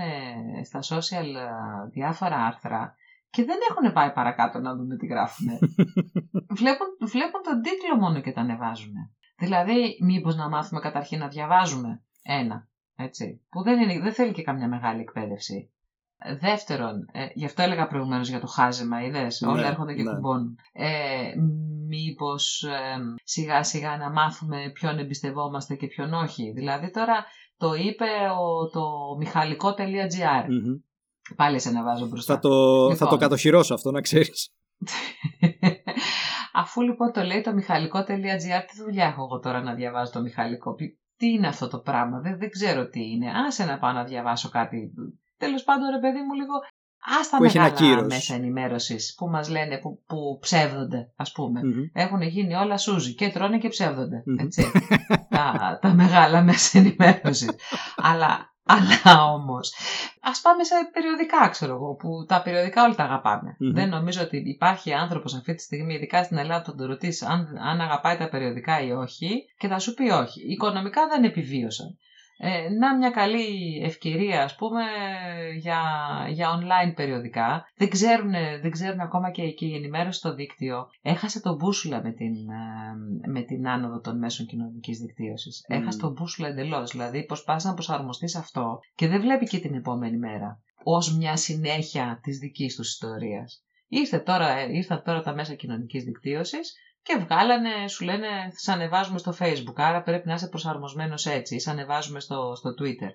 [0.63, 1.25] στα social
[1.91, 2.95] διάφορα άρθρα
[3.29, 5.47] και δεν έχουν πάει παρακάτω να δουν τι γράφουν.
[6.59, 8.93] βλέπουν, βλέπουν τον τίτλο μόνο και τα ανεβάζουν.
[9.37, 12.03] Δηλαδή, μήπως να μάθουμε καταρχήν να διαβάζουμε.
[12.21, 12.67] Ένα.
[12.95, 13.41] Έτσι.
[13.49, 15.71] Που δεν, είναι, δεν θέλει και καμιά μεγάλη εκπαίδευση.
[16.39, 19.41] Δεύτερον, ε, γι' αυτό έλεγα προηγουμένως για το χάζεμα, είδες.
[19.41, 20.13] Ναι, Όλα έρχονται και ναι.
[20.13, 20.59] κουμπώνουν.
[20.73, 21.33] Ε,
[21.87, 26.51] Μήπως ε, σιγά σιγά να μάθουμε ποιον εμπιστευόμαστε και ποιον όχι.
[26.51, 27.25] Δηλαδή τώρα
[27.57, 28.05] το είπε
[28.39, 30.45] ο, το μιχαλικό.gr.
[30.45, 30.81] mm
[31.35, 32.33] Πάλι σε να βάζω μπροστά.
[32.33, 32.95] Θα το, λοιπόν.
[32.95, 33.19] θα το λοιπόν.
[33.19, 34.49] κατοχυρώσω αυτό, να ξέρεις.
[36.53, 40.75] Αφού λοιπόν το λέει το μιχαλικό.gr, τι δουλειά έχω εγώ τώρα να διαβάζω το μιχαλικό;
[41.17, 43.31] Τι είναι αυτό το πράγμα, δεν, δεν ξέρω τι είναι.
[43.47, 44.93] Άσε να πάω να διαβάσω κάτι.
[45.37, 46.53] Τέλος πάντων, ρε παιδί μου, λίγο
[47.19, 51.61] Άστα μεγάλα μέσα ενημέρωσης που μας λένε που, που ψεύδονται, ας πούμε.
[51.93, 54.71] Έχουν γίνει όλα σούζι και τρώνε και ψευδονται Έτσι.
[55.29, 57.49] τα, τα μεγάλα μέσα ενημέρωσης.
[58.11, 59.73] αλλά αλλά όμως,
[60.21, 64.37] ας πάμε σε περιοδικά, ξέρω εγώ, που τα περιοδικά όλοι τα αγαπαμε Δεν νομίζω ότι
[64.37, 68.17] υπάρχει άνθρωπος αυτή τη στιγμή, ειδικά στην Ελλάδα, που θα το ρωτήσει αν, αν αγαπάει
[68.17, 70.51] τα περιοδικά ή όχι, και θα σου πει όχι.
[70.51, 71.97] Οικονομικά δεν επιβίωσαν.
[72.39, 74.81] Ε, να μια καλή ευκαιρία ας πούμε
[75.59, 75.81] για,
[76.29, 77.65] για online περιοδικά.
[77.75, 80.89] Δεν ξέρουν, δεν ξέρουν ακόμα και, και η ενημέρωση στο δίκτυο.
[81.01, 85.65] Έχασε τον μπούσουλα με την, ε, με την άνοδο των μέσων κοινωνικής δικτύωσης.
[85.69, 85.75] Mm.
[85.75, 86.91] Έχασε τον μπούσουλα εντελώς.
[86.91, 91.35] Δηλαδή προσπάθησε να προσαρμοστεί σε αυτό και δεν βλέπει και την επόμενη μέρα ως μια
[91.35, 93.61] συνέχεια της δικής τους ιστορίας.
[93.87, 96.75] Ήρθε τώρα, ήρθαν τώρα τα μέσα κοινωνικής δικτύωσης
[97.07, 98.27] και βγάλανε, σου λένε,
[98.63, 103.11] θα ανεβάζουμε στο facebook, άρα πρέπει να είσαι προσαρμοσμένος έτσι, ή ανεβάζουμε στο, στο twitter.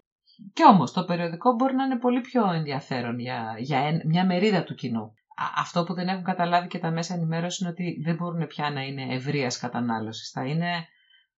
[0.53, 4.75] Και όμως το περιοδικό μπορεί να είναι πολύ πιο ενδιαφέρον για, για μια μερίδα του
[4.75, 5.13] κοινού.
[5.57, 8.83] Αυτό που δεν έχουν καταλάβει και τα μέσα ενημέρωσης είναι ότι δεν μπορούν πια να
[8.83, 10.31] είναι ευρείας κατανάλωσης.
[10.31, 10.87] Θα, είναι,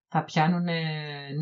[0.09, 0.67] θα πιάνουν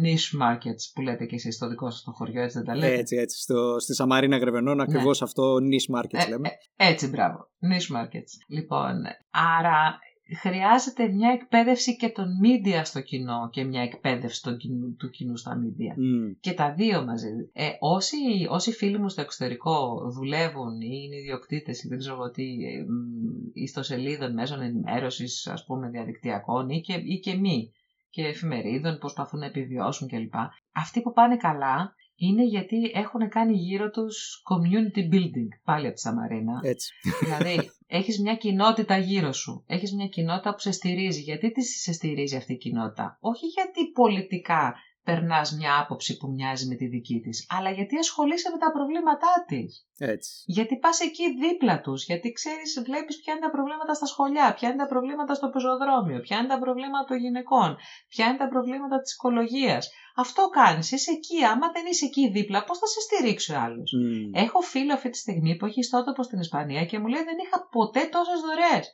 [0.05, 2.99] niche markets που λέτε και εσείς στο δικό σας το χωριό, έτσι δεν τα λέτε;
[2.99, 3.41] Έτσι, έτσι.
[3.41, 4.83] Στο, στη Σαμαρίνα Γρεβενών ναι.
[4.83, 6.49] ακριβώς αυτό niche markets ε, λέμε.
[6.77, 7.51] Ε, έτσι, μπράβο.
[7.71, 8.33] Niche markets.
[8.49, 8.95] Λοιπόν,
[9.31, 9.99] άρα
[10.41, 15.37] χρειάζεται μια εκπαίδευση και των media στο κοινό και μια εκπαίδευση του κοινού, του κοινού
[15.37, 15.95] στα media.
[16.41, 17.51] Και τα δύο μαζί.
[17.53, 18.17] Ε, όσοι,
[18.49, 22.85] όσοι φίλοι μου στο εξωτερικό δουλεύουν ή είναι ιδιοκτήτες ή δεν ξέρω τι, ε,
[23.53, 27.73] ιστοσελίδων μέσων ενημέρωσης ας πούμε διαδικτυακών ή και, ή και μη
[28.13, 30.35] και εφημερίδων, προσπαθούν να επιβιώσουν κλπ.
[30.73, 36.01] Αυτοί που πάνε καλά είναι γιατί έχουν κάνει γύρω τους community building, πάλι από τη
[36.01, 36.61] Σαμαρίνα.
[36.63, 36.93] Έτσι.
[37.21, 41.21] Δηλαδή, έχεις μια κοινότητα γύρω σου, έχεις μια κοινότητα που σε στηρίζει.
[41.21, 46.67] Γιατί τι σε στηρίζει αυτή η κοινότητα; Όχι γιατί πολιτικά περνάς μια άποψη που μοιάζει
[46.67, 50.33] με τη δική της, αλλά γιατί ασχολείσαι με τα προβλήματά της; Έτσι.
[50.47, 54.69] Γιατί πας εκεί δίπλα τους, γιατί ξέρεις, βλέπεις ποια είναι τα προβλήματα στα σχολιά, ποια
[54.69, 57.77] είναι τα προβλήματα στο πεζοδρόμιο, ποια είναι τα προβλήματα των γυναικών,
[58.09, 59.91] ποια είναι τα προβλήματα της οικολογίας.
[60.17, 61.45] Αυτό κάνεις, είσαι εκεί.
[61.45, 63.93] Άμα δεν είσαι εκεί δίπλα, πώς θα σε στηρίξει ο άλλος;
[64.33, 67.69] Έχω φίλο αυτή τη στιγμή που έχει ιστότοπο στην Ισπανία και μου λέει δεν είχα
[67.71, 68.87] ποτέ τόσες δωρεές.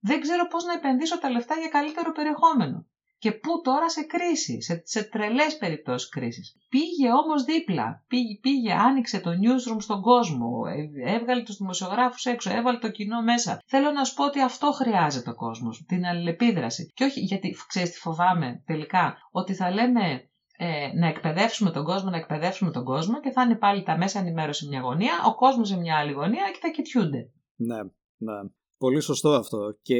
[0.00, 2.86] Δεν ξέρω πώς να επενδύσω τα λεφτά για καλύτερο περιεχόμενο.
[3.18, 6.56] Και πού τώρα σε κρίση, σε, σε τρελές περιπτώσεις κρίσης.
[6.68, 10.62] Πήγε όμως δίπλα, πήγε, πήγε, άνοιξε το newsroom στον κόσμο,
[11.02, 13.58] ε, έβγαλε τους δημοσιογράφους έξω, έβαλε το κοινό μέσα.
[13.66, 16.92] Θέλω να σου πω ότι αυτό χρειάζεται ο κόσμος, την αλληλεπίδραση.
[16.94, 22.10] Και όχι γιατί, ξέρεις τι φοβάμαι τελικά, ότι θα λέμε ε, να εκπαιδεύσουμε τον κόσμο,
[22.10, 25.34] να εκπαιδεύσουμε τον κόσμο και θα είναι πάλι τα μέσα ενημέρωση σε μια γωνία, ο
[25.34, 27.30] κόσμος σε μια άλλη γωνία και θα κοιτιούνται.
[27.56, 27.82] Ναι,
[28.16, 28.48] ναι.
[28.78, 29.58] Πολύ σωστό αυτό.
[29.82, 29.96] Και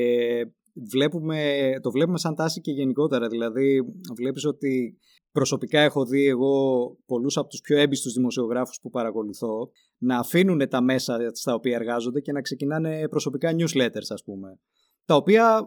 [0.90, 3.28] βλέπουμε, το βλέπουμε σαν τάση και γενικότερα.
[3.28, 3.82] Δηλαδή,
[4.16, 4.98] βλέπεις ότι
[5.32, 10.82] προσωπικά έχω δει εγώ πολλούς από τους πιο έμπιστους δημοσιογράφους που παρακολουθώ να αφήνουν τα
[10.82, 14.58] μέσα στα οποία εργάζονται και να ξεκινάνε προσωπικά newsletters, ας πούμε
[15.06, 15.64] τα οποία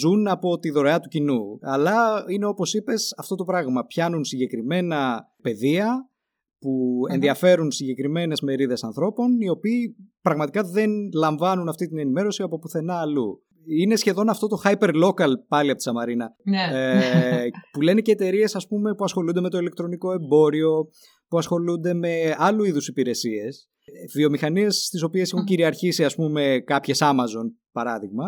[0.00, 1.58] ζουν από τη δωρεά του κοινού.
[1.60, 3.86] Αλλά είναι όπως είπες αυτό το πράγμα.
[3.86, 6.10] Πιάνουν συγκεκριμένα παιδεία
[6.58, 13.00] που ενδιαφέρουν συγκεκριμένες μερίδες ανθρώπων οι οποίοι πραγματικά δεν λαμβάνουν αυτή την ενημέρωση από πουθενά
[13.00, 16.34] αλλού είναι σχεδόν αυτό το hyper local πάλι από τη Σαμαρίνα.
[16.44, 16.68] Ναι.
[16.72, 20.88] Ε, που λένε και εταιρείες που ασχολούνται με το ηλεκτρονικό εμπόριο,
[21.28, 23.68] που ασχολούνται με άλλου είδους υπηρεσίες.
[24.14, 28.24] Βιομηχανίες στις οποίες έχουν κυριαρχήσει, ας πούμε, κάποιες Amazon, παράδειγμα.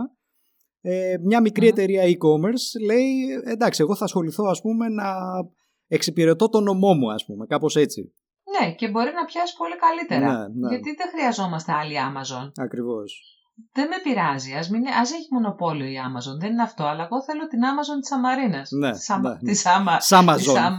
[0.85, 3.07] Ε, μια μικρή εταιρεία e-commerce λέει
[3.45, 5.05] εντάξει εγώ θα ασχοληθώ ας πούμε να
[5.87, 8.13] εξυπηρετώ τον νομό μου ας πούμε κάπως έτσι.
[8.61, 10.69] Ναι και μπορεί να πιάσει πολύ καλύτερα ναι, ναι.
[10.69, 12.51] γιατί δεν χρειαζόμαστε άλλη Amazon.
[12.57, 13.42] Ακριβώς
[13.73, 14.53] δεν με πειράζει.
[14.55, 16.39] Ας, μην, ας έχει μονοπόλιο η Amazon.
[16.39, 16.85] Δεν είναι αυτό.
[16.85, 18.71] Αλλά εγώ θέλω την Amazon της Αμαρίνας.
[18.71, 19.37] Ναι, Σα, ναι, ναι.
[19.39, 19.99] Της Άμα...
[20.11, 20.73] Amazon.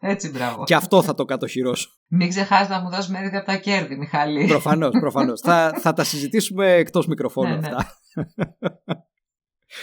[0.00, 0.64] Έτσι, μπράβο.
[0.64, 1.88] Και αυτό θα το κατοχυρώσω.
[2.08, 4.46] Μην ξεχάσεις να μου δώσεις μερίδα από τα κέρδη, Μιχαλή.
[4.46, 5.40] Προφανώς, προφανώς.
[5.40, 7.74] θα, θα τα συζητήσουμε εκτός μικροφώνου ναι, ναι.
[7.76, 7.96] αυτά.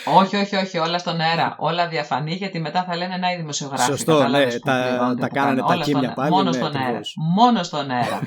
[0.06, 1.56] όχι, όχι, όχι, όλα στον αέρα.
[1.60, 3.92] Όλα διαφανή γιατί μετά θα λένε να οι δημοσιογράφοι.
[3.92, 6.30] Σωστό, ναι, τα, τα κάνανε τα κύμια πάλι.
[6.30, 7.00] Μόνο ναι, στον αέρα.
[7.36, 8.20] Μόνο στον αέρα.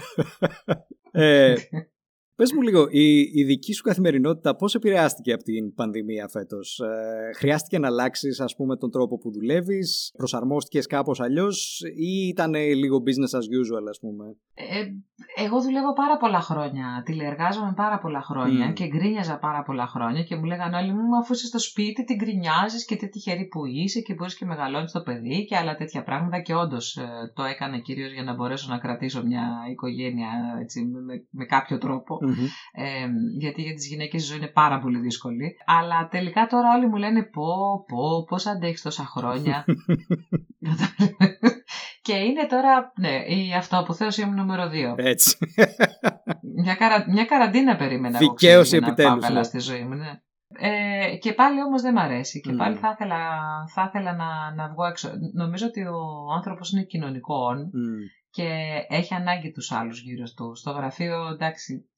[2.41, 6.79] Ε, Πες μου λίγο, η, η δική σου καθημερινότητα πώς επηρεάστηκε από την πανδημία φέτος;
[6.79, 12.55] Ε, χρειάστηκε να αλλάξεις ας πούμε τον τρόπο που δουλεύεις, προσαρμόστηκες κάπως αλλιώς; Ή ήταν
[12.55, 14.25] λίγο business as usual ας πούμε;
[14.55, 14.85] Ε,
[15.45, 20.37] εγώ δουλεύω πάρα πολλά χρόνια, τηλεεργάζομαι πάρα πολλά χρόνια και γκρίνιαζα πάρα πολλά χρόνια και
[20.37, 24.01] μου λέγανε όλοι μου αφού είσαι στο σπίτι τι γκρινιάζεις και τι τυχερή που είσαι
[24.01, 27.79] και μπορείς και μεγαλώνεις το παιδί και άλλα τέτοια πράγματα και όντως ε, το έκανα
[27.79, 32.19] κυρίως για να μπορέσω να κρατήσω μια οικογένεια έτσι, με, με κάποιο τρόπο
[32.73, 33.07] ε,
[33.39, 35.57] γιατί για τις γυναίκες η ζωή είναι πάρα πολύ δύσκολη.
[35.67, 39.65] Αλλά τελικά τώρα όλοι μου λένε πω, πω, πώς αντέχεις τόσα χρόνια.
[42.07, 44.95] και είναι τώρα, ναι, η αυτοαποθέωση μου νούμερο 2.
[44.97, 45.37] Έτσι.
[46.63, 49.13] μια, καρα, μια καραντίνα περίμενα Δικαίωση επιτέλους.
[49.13, 49.45] Να πάω καλά ναι.
[49.45, 50.21] στη ζωή μου, ναι.
[50.59, 53.19] Ε, και πάλι όμως δεν μ' αρέσει και πάλι θα ήθελα,
[53.75, 55.11] θα ήθελα να, να βγω έξω.
[55.35, 57.49] Νομίζω ότι ο άνθρωπος είναι κοινωνικό
[58.31, 58.49] και
[58.89, 60.55] έχει ανάγκη τους άλλους γύρω του.
[60.55, 61.91] Στο γραφείο, εντάξει,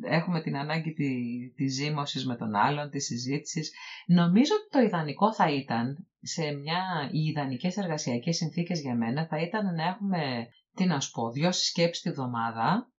[0.00, 1.10] έχουμε την ανάγκη τη,
[1.54, 3.72] της ζήμωσης με τον άλλον, της συζήτησης.
[4.06, 9.40] Νομίζω ότι το ιδανικό θα ήταν, σε μια, οι ιδανικές εργασιακές συνθήκες για μένα, θα
[9.40, 12.90] ήταν να έχουμε, τι να σου πω, δυο συσκέψεις τη βδομάδα,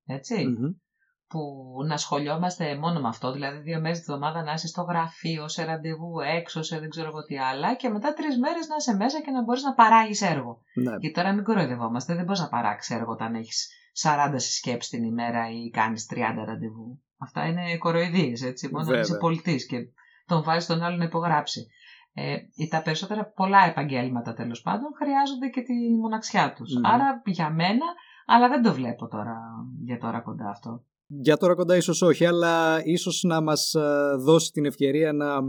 [1.29, 5.47] που να σχολιόμαστε μόνο με αυτό, δηλαδή δύο μέρες τη εβδομάδα να είσαι στο γραφείο,
[5.47, 8.95] σε ραντεβού, έξω, σε δεν ξέρω εγώ τι άλλα και μετά τρεις μέρες να είσαι
[8.95, 10.61] μέσα και να μπορείς να παράγεις έργο.
[10.73, 10.89] Ναι.
[10.89, 13.69] Γιατί τώρα μην κοροϊδευόμαστε, δεν μπορείς να παράξεις έργο όταν έχεις
[14.03, 17.01] 40 συσκέψεις την ημέρα ή κάνεις 30 ραντεβού.
[17.17, 19.77] Αυτά είναι κοροϊδίες, έτσι, μόνο να είσαι πολιτής και
[20.25, 21.67] τον βάζεις τον άλλο να υπογράψει.
[22.13, 22.37] Ε,
[22.69, 26.79] τα περισσότερα πολλά επαγγέλματα τέλος πάντων χρειάζονται και τη μοναξιά τους.
[26.83, 27.85] Άρα για μένα,
[28.25, 29.37] αλλά δεν το βλέπω τώρα
[29.83, 30.83] για τώρα κοντά αυτό.
[31.09, 35.41] Για τώρα κοντά ίσως όχι, αλλά ίσως να μας ε, δώσει την ευκαιρία να,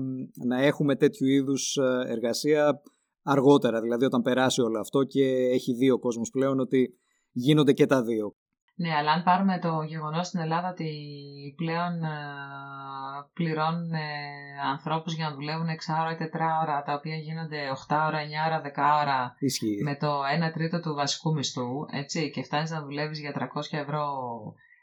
[0.46, 2.80] να έχουμε τέτοιου είδους ε, εργασία
[3.22, 6.98] αργότερα, δηλαδή όταν περάσει όλο αυτό και έχει δει ο κόσμος πλέον ότι
[7.30, 8.34] γίνονται και τα δύο.
[8.74, 10.90] Ναι, αλλά αν πάρουμε το γεγονός στην Ελλάδα ότι
[11.56, 12.16] πλέον ε,
[13.32, 13.90] πληρώνουν
[14.72, 16.24] ανθρώπους για να δουλεύουν 6 ώρα ή 4
[16.62, 19.34] ώρα, τα οποία γίνονται 8 ώρα, 9 ώρα, 10 ώρα
[19.84, 20.10] με το
[20.48, 24.04] 1 τρίτο του βασικού μισθού, έτσι, και φτάνεις να δουλεύεις για 300 ευρώ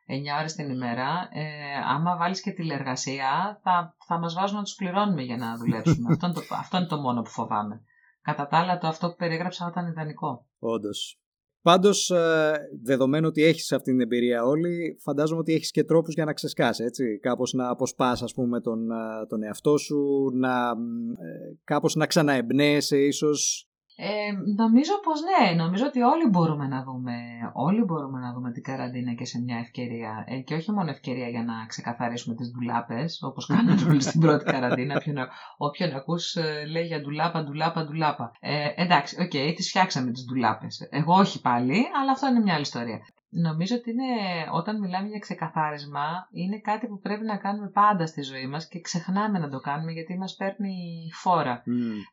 [0.08, 1.44] 9 ώρες την ημέρα, ε,
[1.94, 6.08] άμα βάλεις και τηλεργασία, θα, θα μας βάζουν να τους πληρώνουμε για να δουλέψουμε.
[6.14, 7.82] αυτό, είναι το, αυτό είναι το μόνο που φοβάμαι.
[8.22, 10.48] Κατά τα άλλα, το αυτό που περιέγραψα ήταν ιδανικό.
[10.60, 11.20] Όντως.
[11.62, 16.26] Πάντως, ε, δεδομένου ότι έχεις αυτή την εμπειρία όλη, φαντάζομαι ότι έχεις και τρόπους για
[16.26, 17.20] να ξεσκάσεις, έτσι.
[17.20, 22.98] Κάπως να αποσπάς, ας πούμε, τον, ε, τον εαυτό σου, να, ε, κάπως να ξαναεμπνέεσαι,
[22.98, 24.08] ίσως ε,
[24.56, 27.14] νομίζω πως ναι, νομίζω ότι όλοι μπορούμε να δούμε,
[27.54, 31.28] όλοι μπορούμε να δούμε την καραντίνα και σε μια ευκαιρία ε, και όχι μόνο ευκαιρία
[31.28, 35.18] για να ξεκαθαρίσουμε τις ντουλάπες όπως κάνανε όλοι στην πρώτη καραντίνα όποιον,
[35.58, 38.32] όποιον ακούς ε, λέει για ντουλάπα, ντουλάπα, ντουλάπα.
[38.40, 40.88] Ε, εντάξει, OK, okay, τις φτιάξαμε τις ντουλάπες.
[40.92, 43.00] Εγώ όχι πάλι, αλλά αυτό είναι μια άλλη ιστορία
[43.38, 44.14] Νομίζω ότι είναι,
[44.52, 48.82] όταν μιλάμε για ξεκαθάρισμα, είναι κάτι που πρέπει να κάνουμε πάντα στη ζωή μας και
[48.82, 51.64] ξεχνάμε να το κάνουμε γιατί μας παίρνει φόρα.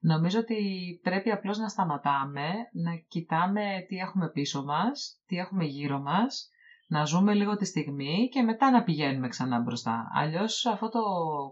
[0.00, 0.56] Νομίζω ότι
[1.02, 6.50] πρέπει απλώς να σταματάμε, να κοιτάμε τι έχουμε πίσω μας, τι έχουμε γύρω μας,
[6.86, 10.10] να ζούμε λίγο τη στιγμή και μετά να πηγαίνουμε ξανά μπροστά.
[10.14, 11.00] Αλλιώς αυτό το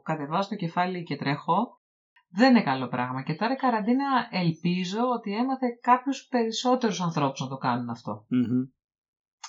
[0.02, 1.78] κατεβάζω το κεφάλι και τρέχω,
[2.28, 3.22] δεν είναι καλό πράγμα.
[3.22, 7.88] Και τώρα η καραντίνα ελπίζω ότι έμαθε κάποιους περισσότερους ανθρώπους να το κάνουν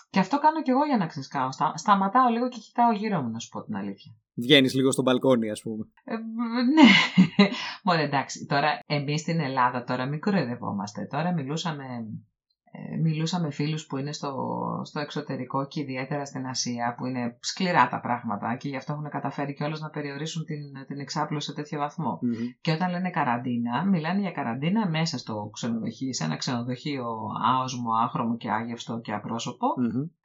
[0.09, 1.51] και αυτό κάνω κι εγώ για να ξεσκάω.
[1.51, 4.15] Στα, σταματάω λίγο και κοιτάω γύρω μου, να σου πω την αλήθεια.
[4.33, 5.87] Βγαίνεις λίγο στο μπαλκόνι, ας πούμε.
[6.03, 6.15] Ε,
[6.75, 6.87] ναι.
[7.83, 8.45] Μόνο εντάξει.
[8.45, 11.05] Τώρα, εμείς στην Ελλάδα τώρα μην κοροϊδευόμαστε.
[11.05, 12.03] Τώρα μιλούσαμε ε,
[13.01, 14.33] μιλούσα με φίλους που είναι στο,
[14.83, 19.09] στο εξωτερικό και ιδιαίτερα στην Ασία που είναι σκληρά τα πράγματα και γι' αυτό έχουν
[19.09, 21.79] καταφέρει κιόλας να περιορίσουν την, την εξάπλωση σε τέτοιο
[22.61, 27.05] Και όταν λένε καραντίνα, μιλάνε για καραντίνα μέσα στο ξενοδοχείο, σε ένα ξενοδοχείο
[27.45, 29.67] άοσμο, άχρωμο και άγευστο και απρόσωπο,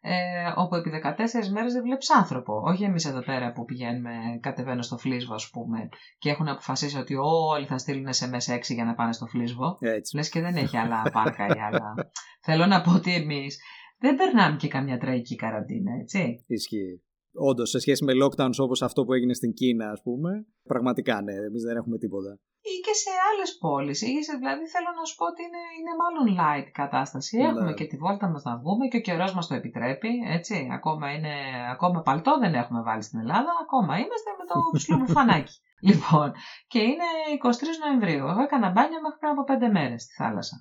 [0.01, 0.15] ε,
[0.57, 2.61] όπου επί 14 μέρες δεν βλέπεις άνθρωπο.
[2.65, 7.15] Όχι εμείς εδώ πέρα που πηγαίνουμε, κατεβαίνω στο φλίσβο ας πούμε και έχουν αποφασίσει ότι
[7.15, 9.77] όλοι θα στείλουν σε μέσα 6 για να πάνε στο φλίσβο.
[9.81, 10.17] Έτσι.
[10.17, 11.95] Λες και δεν έχει άλλα πάρκα ή άλλα
[12.49, 13.53] Θέλω να πω ότι εμείς
[13.99, 16.45] δεν περνάμε και καμιά τραγική καραντίνα, έτσι.
[16.47, 17.03] Ισχύει.
[17.49, 20.31] Όντως, σε σχέση με lockdowns όπως αυτό που έγινε στην Κίνα, ας πούμε,
[20.73, 22.33] πραγματικά ναι, εμείς δεν έχουμε τίποτα.
[22.73, 23.99] Ή και σε άλλες πόλεις.
[24.41, 27.37] Δηλαδή, θέλω να σου πω ότι είναι, είναι μάλλον light κατάσταση.
[27.37, 27.47] Ναι.
[27.49, 30.11] Έχουμε και τη βόλτα μας να βγούμε και ο καιρός μας το επιτρέπει.
[30.37, 30.55] Έτσι.
[30.79, 31.35] Ακόμα, είναι,
[31.75, 33.53] ακόμα παλτό δεν έχουμε βάλει στην Ελλάδα.
[33.65, 35.55] Ακόμα είμαστε με το ψηλό μπουφανάκι.
[35.89, 36.29] λοιπόν,
[36.73, 37.09] και είναι
[37.43, 37.49] 23
[37.83, 38.25] Νοεμβρίου.
[38.31, 40.57] Εγώ έκανα μπάνια μέχρι πριν από 5 μέρες στη θάλασσα.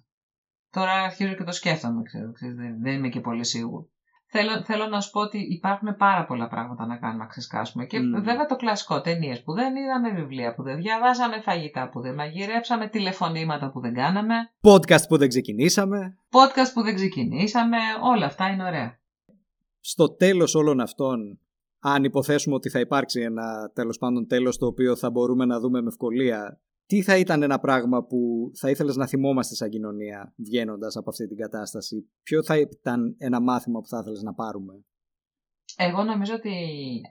[0.75, 3.89] Τώρα αρχίζω και το σκέφτομαι, ξέρω, ξέρεις, δεν, δεν είμαι και πολύ σίγουρο.
[4.27, 7.85] Θέλω, θέλω να σου πω ότι υπάρχουν πάρα πολλά πράγματα να κάνουμε να ξεσκάσουμε.
[7.85, 8.23] Και mm.
[8.23, 12.87] βέβαια το κλασικό, ταινίες που δεν είδαμε, βιβλία που δεν διαβάσαμε, φαγητά που δεν μαγειρέψαμε,
[12.87, 14.33] τηλεφωνήματα που δεν κάναμε.
[14.61, 16.17] Podcast που δεν ξεκινήσαμε.
[16.29, 17.77] Podcast που δεν ξεκινήσαμε,
[18.13, 18.99] όλα αυτά είναι ωραία.
[19.79, 21.39] Στο τέλος όλων αυτών,
[21.79, 25.81] αν υποθέσουμε ότι θα υπάρξει ένα τέλος πάντων τέλος το οποίο θα μπορούμε να δούμε
[25.81, 30.95] με ευκολία, τι θα ήταν ένα πράγμα που θα ήθελες να θυμόμαστε σαν κοινωνία βγαίνοντας
[30.95, 34.73] από αυτή την κατάσταση; Ποιο θα ήταν ένα μάθημα που θα ήθελες να πάρουμε;
[35.75, 36.55] Εγώ νομίζω ότι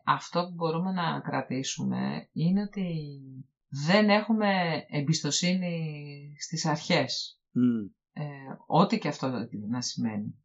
[0.04, 2.86] αυτό που μπορούμε να κρατήσουμε είναι ότι
[3.86, 4.48] δεν έχουμε
[4.88, 5.76] εμπιστοσύνη
[6.38, 7.40] στις αρχές.
[8.12, 8.22] Ε,
[8.66, 9.30] ό,τι και αυτό
[9.68, 10.38] να σημαίνει.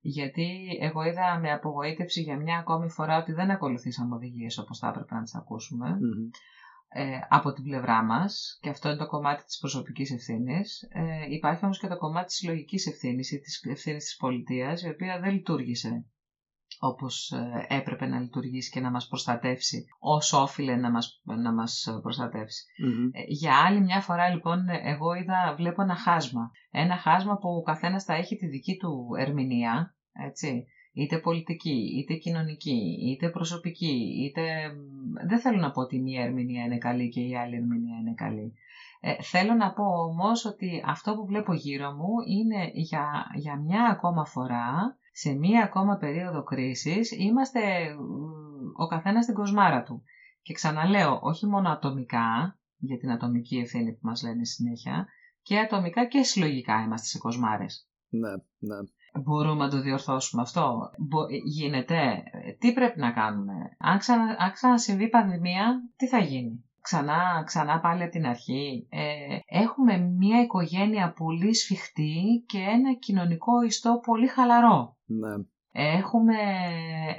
[0.00, 4.88] Γιατί εγώ είδα με απογοήτευση για μια ακόμη φορά ότι δεν ακολουθήσαμε οδηγίες όπως θα
[4.88, 5.98] έπρεπε να τις ακουσουμε
[6.92, 10.82] ε, από την πλευρά μας και αυτό είναι το κομμάτι της προσωπικής ευθύνης.
[10.92, 14.88] Ε, υπάρχει όμως και το κομμάτι της συλλογικής ευθύνης ή της ευθύνης της πολιτείας η
[14.88, 16.04] οποία δεν λειτουργήσε
[16.78, 21.88] όπως ε, έπρεπε να λειτουργήσει και να μας προστατεύσει όσο όφιλε να μας, να μας
[22.02, 22.64] προστατευσει
[23.12, 26.50] ε, Για άλλη μια φορά λοιπόν εγώ είδα, βλέπω ένα χάσμα.
[26.70, 32.14] Ένα χάσμα που ο καθένας θα έχει τη δική του ερμηνεία, έτσι, είτε πολιτική, είτε
[32.14, 34.42] κοινωνική, είτε προσωπική, είτε...
[35.28, 38.54] Δεν θέλω να πω ότι μία ερμηνεία είναι καλή και η άλλη ερμηνεία είναι καλή.
[39.00, 43.84] Ε, θέλω να πω όμως ότι αυτό που βλέπω γύρω μου είναι για, για μια
[43.84, 47.60] ακόμα φορά, σε μια ακόμα περίοδο κρίσης, είμαστε
[48.76, 50.02] ο καθένας στην κοσμάρα του.
[50.42, 55.06] Και ξαναλέω, όχι μόνο ατομικά, για την ατομική ευθύνη που μας λένε συνέχεια,
[55.42, 57.88] και ατομικά και συλλογικά είμαστε σε κοσμάρες.
[58.08, 58.76] Ναι, ναι.
[59.22, 60.90] Μπορούμε να το διορθώσουμε αυτό.
[61.44, 62.22] Γίνεται.
[62.58, 68.02] Τι πρέπει να κάνουμε; Αν, ξανα, αν ξανασυμβεί πανδημία, τι θα γίνει; Ξανά, ξανά πάλι
[68.02, 68.86] από την αρχή.
[68.90, 74.96] Ε, έχουμε μια οικογένεια πολύ σφιχτή και ένα κοινωνικό ιστό πολύ χαλαρό.
[75.04, 75.44] Ναι.
[75.72, 76.34] Έχουμε,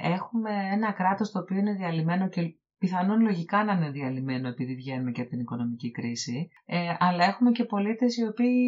[0.02, 5.10] έχουμε ένα κράτος το οποίο είναι διαλυμένο και πιθανόν λογικά να είναι διαλυμένο επειδή βγαίνουμε
[5.10, 8.58] και από την οικονομική κρίση, ε, αλλά έχουμε και πολίτες οι οποίοι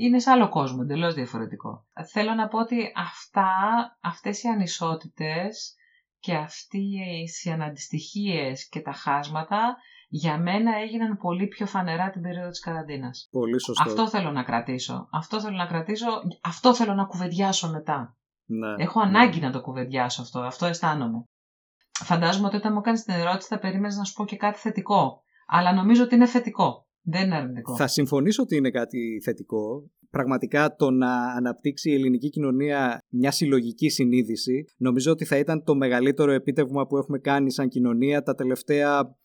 [0.00, 1.86] είναι σε άλλο κόσμο, εντελώς διαφορετικό.
[2.12, 3.50] Θέλω να πω ότι αυτά,
[4.00, 5.74] αυτές οι ανισότητες
[6.18, 9.76] και αυτές οι αναντιστοιχίες και τα χάσματα
[10.08, 13.28] για μένα έγιναν πολύ πιο φανερά την περίοδο της καραντίνας.
[13.30, 13.82] Πολύ σωστό.
[13.82, 15.08] Αυτό θέλω να κρατήσω.
[15.12, 16.06] Αυτό θέλω να κρατήσω.
[16.42, 18.16] Αυτό θέλω να κουβεντιάσω μετά.
[18.44, 19.06] Ναι, Έχω ναι.
[19.06, 20.40] ανάγκη να το κουβεντιάσω αυτό.
[20.40, 21.24] Αυτό αισθάνομαι.
[22.02, 25.22] Φαντάζομαι ότι όταν μου κάνεις την ερώτηση θα περίμενες να σου πω και κάτι θετικό.
[25.46, 26.85] Αλλά νομίζω ότι είναι θετικό.
[27.08, 27.76] Δεν είναι αρνητικό.
[27.76, 29.90] Θα συμφωνήσω ότι είναι κάτι θετικό.
[30.10, 35.74] Πραγματικά το να αναπτύξει η ελληνική κοινωνία μια συλλογική συνείδηση νομίζω ότι θα ήταν το
[35.74, 39.16] μεγαλύτερο επίτευγμα που έχουμε κάνει σαν κοινωνία τα τελευταία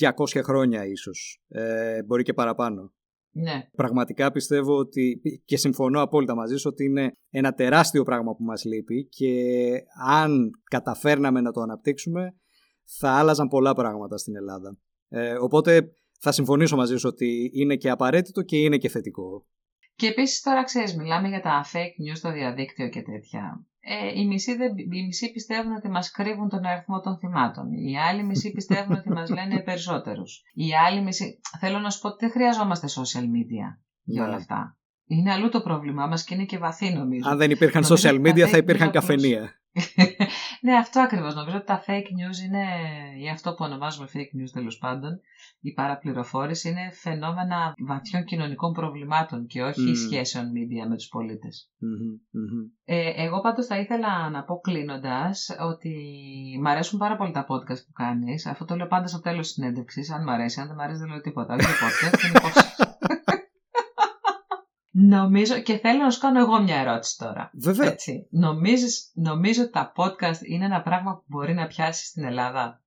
[0.00, 1.42] 200 χρόνια ίσως.
[1.48, 2.92] Ε, μπορεί και παραπάνω.
[3.30, 3.68] Ναι.
[3.76, 8.64] Πραγματικά πιστεύω ότι και συμφωνώ απόλυτα μαζί σου ότι είναι ένα τεράστιο πράγμα που μας
[8.64, 9.32] λείπει και
[10.06, 12.34] αν καταφέρναμε να το αναπτύξουμε
[12.98, 14.78] θα άλλαζαν πολλά πράγματα στην Ελλάδα.
[15.08, 15.90] Ε, οπότε
[16.20, 19.46] θα συμφωνήσω μαζί σου ότι είναι και απαραίτητο και είναι και θετικό.
[19.96, 23.66] Και επίσης τώρα ξέρεις, μιλάμε για τα fake news στο διαδίκτυο και τέτοια.
[23.80, 27.72] Ε, οι, μισοί δεν, οι μισοί πιστεύουν ότι μας κρύβουν τον αριθμό των θυμάτων.
[27.72, 30.42] Οι άλλοι μισοί πιστεύουν ότι μας λένε περισσότερους.
[30.54, 31.40] Οι άλλοι μισοί...
[31.60, 34.36] Θέλω να σου πω ότι δεν χρειαζόμαστε social media για όλα Ναι.
[34.36, 34.78] αυτά.
[35.06, 37.28] Είναι αλλού το πρόβλημά μας και είναι και βαθύ νομίζω.
[37.30, 39.60] Αν δεν υπήρχαν Νομίζω social ότι τα media θα fake υπήρχαν news καφενεία.
[40.66, 41.34] ναι, αυτό ακριβώς.
[41.34, 42.64] Νομίζω ότι τα fake news είναι,
[43.24, 45.20] ή αυτό που ονομάζουμε fake news τέλος πάντων,
[45.60, 49.94] η παραπληροφόρηση είναι φαινόμενα βαθιών κοινωνικών προβλημάτων και όχι Μμμ.
[49.94, 51.70] σχέσεων media με τους πολίτες.
[51.78, 52.64] Μμμ, μμμ.
[52.84, 55.92] Ε, εγώ πάντως θα ήθελα να πω κλείνοντας ότι
[56.62, 58.46] μ' αρέσουν πάρα πολύ τα podcast που κάνεις.
[58.46, 60.10] Αυτό το λέω πάντα στο τέλος της συνέντευξης.
[60.10, 61.54] Αν μ' αρέσει, αν δεν μ' αρέσει δεν λέω τίποτα.
[61.54, 62.64] Όχι το podcast, είναι υπόψη.
[65.08, 67.50] Νομίζω και θέλω να σου κάνω εγώ μια ερώτηση τώρα.
[67.54, 67.90] Βέβαια.
[67.90, 68.26] Έτσι.
[68.30, 72.80] Νομίζεις, νομίζω ότι τα podcast είναι ένα πράγμα που μπορεί να πιάσει στην Ελλάδα;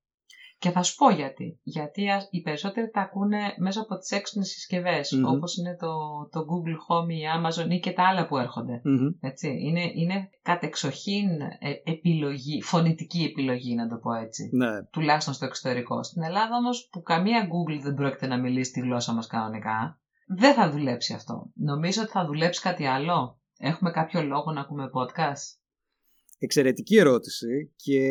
[0.58, 1.58] Και θα σου πω γιατί.
[1.62, 5.24] Γιατί α- οι περισσότεροι τα ακούνε μέσα από τις έξυπνες συσκευές, Μμμ.
[5.26, 5.88] όπως είναι το,
[6.30, 8.80] το Google Home, η Amazon ή και τα άλλα που έρχονται.
[8.84, 9.08] Μμμ.
[9.20, 9.48] Έτσι.
[9.48, 14.48] Είναι, είναι κατεξοχήν ε, επιλογή, φωνητική επιλογή να το πω έτσι.
[14.52, 14.82] Ναι.
[14.90, 16.02] Τουλάχιστον στο εξωτερικό.
[16.02, 19.98] Στην Ελλάδα όμως που καμία Google δεν πρόκειται να μιλήσει τη γλώσσα μας κανονικά,
[20.32, 21.50] δεν θα δουλέψει αυτό.
[21.54, 23.40] Νομίζω ότι θα δουλέψει κάτι άλλο.
[23.58, 25.58] Έχουμε κάποιο λόγο να ακούμε podcast;
[26.38, 28.08] Εξαιρετική ερώτηση και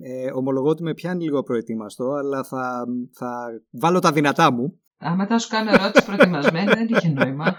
[0.00, 4.80] ε, ομολογώ ότι με πιάνει λίγο προετοίμαστο, αλλά θα, θα βάλω τα δυνατά μου.
[4.98, 7.56] Αν μετά σου κάνω ερώτηση προετοιμασμένη, δεν είχε νόημα.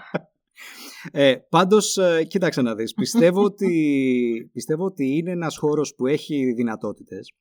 [1.12, 2.94] Ε, πάντως, ε, κοίταξε να δεις.
[2.94, 7.32] Πιστεύω ότι, πιστεύω ότι είναι ένας χώρος που έχει δυνατότητες.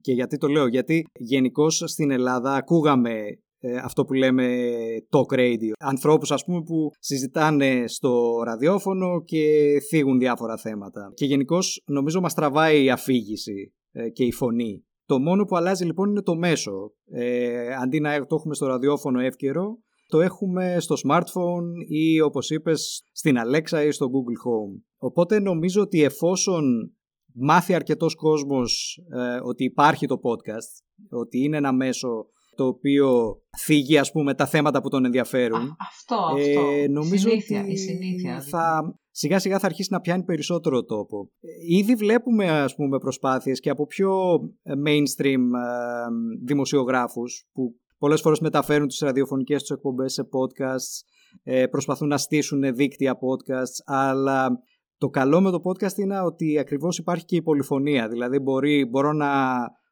[0.00, 4.66] Και γιατί το λέω, γιατί γενικώς στην Ελλάδα ακούγαμε ε, αυτό που λέμε
[5.10, 5.72] talk radio.
[5.78, 11.12] Ανθρώπους ας πούμε που συζητάνε στο ραδιόφωνο και θίγουν διάφορα θέματα.
[11.14, 14.84] Και γενικώς νομίζω μας τραβάει η αφήγηση ε, και η φωνή.
[15.06, 16.92] Το μόνο που αλλάζει λοιπόν είναι το μέσο.
[17.10, 23.02] Ε, αντί να το έχουμε στο ραδιόφωνο εύκαιρο, το έχουμε στο smartphone ή όπως είπες
[23.12, 24.82] στην Alexa ή στο Google Home.
[24.98, 26.92] Οπότε νομίζω ότι εφόσον
[27.34, 32.26] μάθει αρκετός κόσμος ε, ότι υπάρχει το podcast, ότι είναι ένα μέσο
[32.60, 35.76] το οποίο θίγει ας πούμε τα θέματα που τον ενδιαφέρουν.
[35.78, 36.70] αυτό, αυτό.
[36.70, 38.40] Ε, νομίζω συνήθεια, ότι η συνήθεια.
[38.40, 41.30] θα, σιγά σιγά θα αρχίσει να πιάνει περισσότερο τόπο.
[41.40, 46.06] Ε, ήδη βλέπουμε ας πούμε προσπάθειες και από πιο ε, mainstream ε,
[46.44, 51.04] δημοσιογράφους που πολλές φορές μεταφέρουν τις ραδιοφωνικές τους εκπομπές σε podcasts,
[51.42, 54.62] ε, προσπαθούν να στήσουν δίκτυα podcasts, αλλά
[54.98, 58.08] το καλό με το podcast είναι ότι ακριβώς υπάρχει και η πολυφωνία.
[58.08, 59.28] Δηλαδή μπορεί, μπορώ να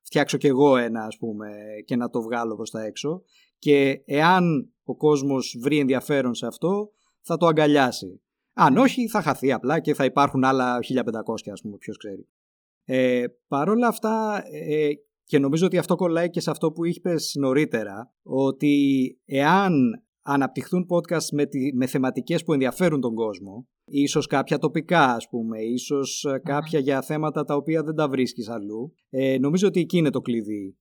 [0.09, 1.49] φτιάξω κι εγώ ένα ας πούμε
[1.85, 3.23] και να το βγάλω προς τα έξω
[3.59, 6.91] και εάν ο κόσμος βρει ενδιαφέρον σε αυτό
[7.21, 8.21] θα το αγκαλιάσει.
[8.53, 11.03] Αν όχι θα χαθεί απλά και θα υπάρχουν άλλα 1500
[11.53, 12.27] ας πούμε ποιος ξέρει.
[12.85, 14.91] Ε, Παρ' όλα αυτά ε,
[15.25, 20.03] και νομίζω ότι αυτό κολλάει και σε αυτό που είπες νωρίτερα ότι εάν
[20.33, 25.59] αναπτυχθούν podcast με, τη, με θεματικές που ενδιαφέρουν τον κόσμο ίσως κάποια τοπικά ας πούμε,
[25.63, 28.95] ίσως ε, κάποια για θέματα τα οποία δεν τα βρίσκεις αλλού.
[29.11, 30.77] Ε, νομίζω ότι εκεί είναι το κλειδί.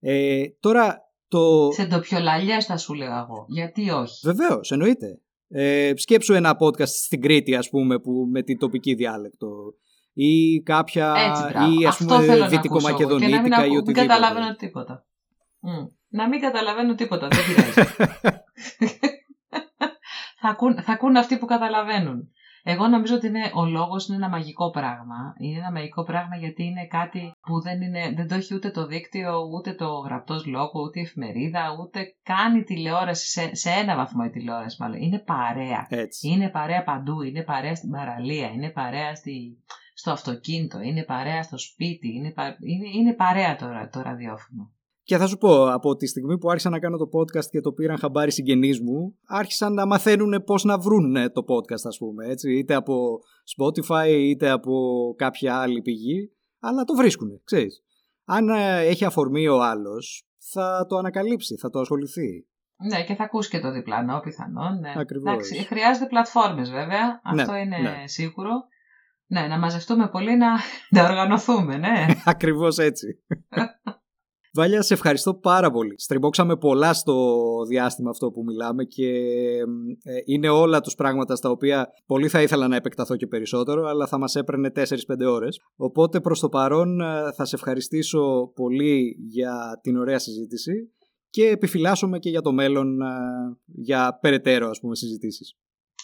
[0.00, 1.70] Ε, τώρα το...
[1.72, 3.44] Σε ντοπιολαλιές θα σου λέω εγώ.
[3.48, 5.20] Γιατί όχι; Βεβαίως, εννοείται.
[5.48, 9.74] Ε, σκέψου ένα podcast στην Κρήτη ας πούμε που, με την τοπική διάλεκτο
[10.12, 11.42] ή κάποια Έτσι,
[11.80, 13.36] ή ας Αυτό πούμε θέλω να δυτικομακεδονίτικα ακούσω εγώ.
[13.36, 14.06] και να μην, ή ακού- μην οτιδήποτε.
[14.06, 15.06] καταλαβαίνω τίποτα.
[15.60, 15.86] Μμ.
[16.10, 17.92] Να μην καταλαβαίνω τίποτα, δεν πειράζει.
[20.40, 22.30] θα, ακούν, θα ακούν αυτοί που καταλαβαίνουν.
[22.62, 25.34] Εγώ νομίζω ότι είναι, ο λόγος είναι ένα μαγικό πράγμα.
[25.38, 28.86] Είναι ένα μαγικό πράγμα γιατί είναι κάτι που δεν, είναι, δεν το έχει ούτε το
[28.86, 33.96] δίκτυο, ούτε το γραπτός λόγο, ούτε η εφημερίδα, ούτε καν η τηλεόραση, σε, σε ένα
[33.96, 35.00] βαθμό η τηλεόραση μάλλον.
[35.02, 35.86] Είναι παρέα.
[35.88, 36.28] Έτσι.
[36.28, 41.58] Είναι παρέα παντού, είναι παρέα στην παραλία, είναι παρέα στη, στο αυτοκίνητο, είναι παρέα στο
[41.58, 44.72] σπίτι, είναι, πα- είναι, είναι παρέα το, το ραδιόφωνο.
[45.02, 47.72] Και θα σου πω, από τη στιγμή που άρχισα να κάνω το podcast και το
[47.72, 52.26] πήραν χαμπάρι συγγενείς μου, άρχισαν να μαθαίνουν πώς να βρουν ε, το podcast, ας πούμε,
[52.26, 53.18] έτσι, είτε από
[53.56, 54.74] Spotify, είτε από
[55.16, 57.82] κάποια άλλη πηγή, αλλά το βρίσκουν, ξέρεις.
[58.24, 62.46] Αν ε, έχει αφορμή ο άλλος, θα το ανακαλύψει, θα το ασχοληθεί.
[62.76, 64.78] Ναι, και θα ακούσει και το διπλανό πιθανόν.
[64.78, 64.92] Ναι.
[64.96, 65.32] Ακριβώς.
[65.32, 68.06] Εντάξει, χρειάζονται πλατφόρμες βέβαια, αυτό είναι ναι.
[68.06, 68.50] σίγουρο.
[69.26, 70.48] Ναι, να μαζευτούμε πολύ, να,
[71.00, 72.06] να οργανωθούμε, ναι.
[72.24, 73.06] Ακριβώς έτσι.
[74.52, 75.94] Βάλια, σε ευχαριστώ πάρα πολύ.
[75.96, 77.36] Στριμώξαμε πολλά στο
[77.68, 79.08] διάστημα αυτό που μιλάμε και
[80.02, 84.06] ε, είναι όλα τους πράγματα στα οποία πολύ θα ήθελα να επεκταθώ και περισσότερο, αλλά
[84.06, 84.82] θα μας έπαιρνε 4-5
[85.26, 85.60] ώρες.
[85.76, 90.92] Οπότε προς το παρόν ε, θα σε ευχαριστήσω πολύ για την ωραία συζήτηση
[91.30, 93.06] και επιφυλάσσομαι και για το μέλλον ε,
[93.66, 95.54] για περαιτέρω ας πούμε συζητήσεις.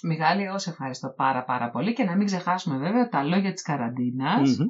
[0.03, 3.63] Μιχάλη, εγώ σε ευχαριστώ πάρα πάρα πολύ και να μην ξεχάσουμε βέβαια τα λόγια της
[3.63, 4.59] καραντίνας.
[4.59, 4.67] Μμμ.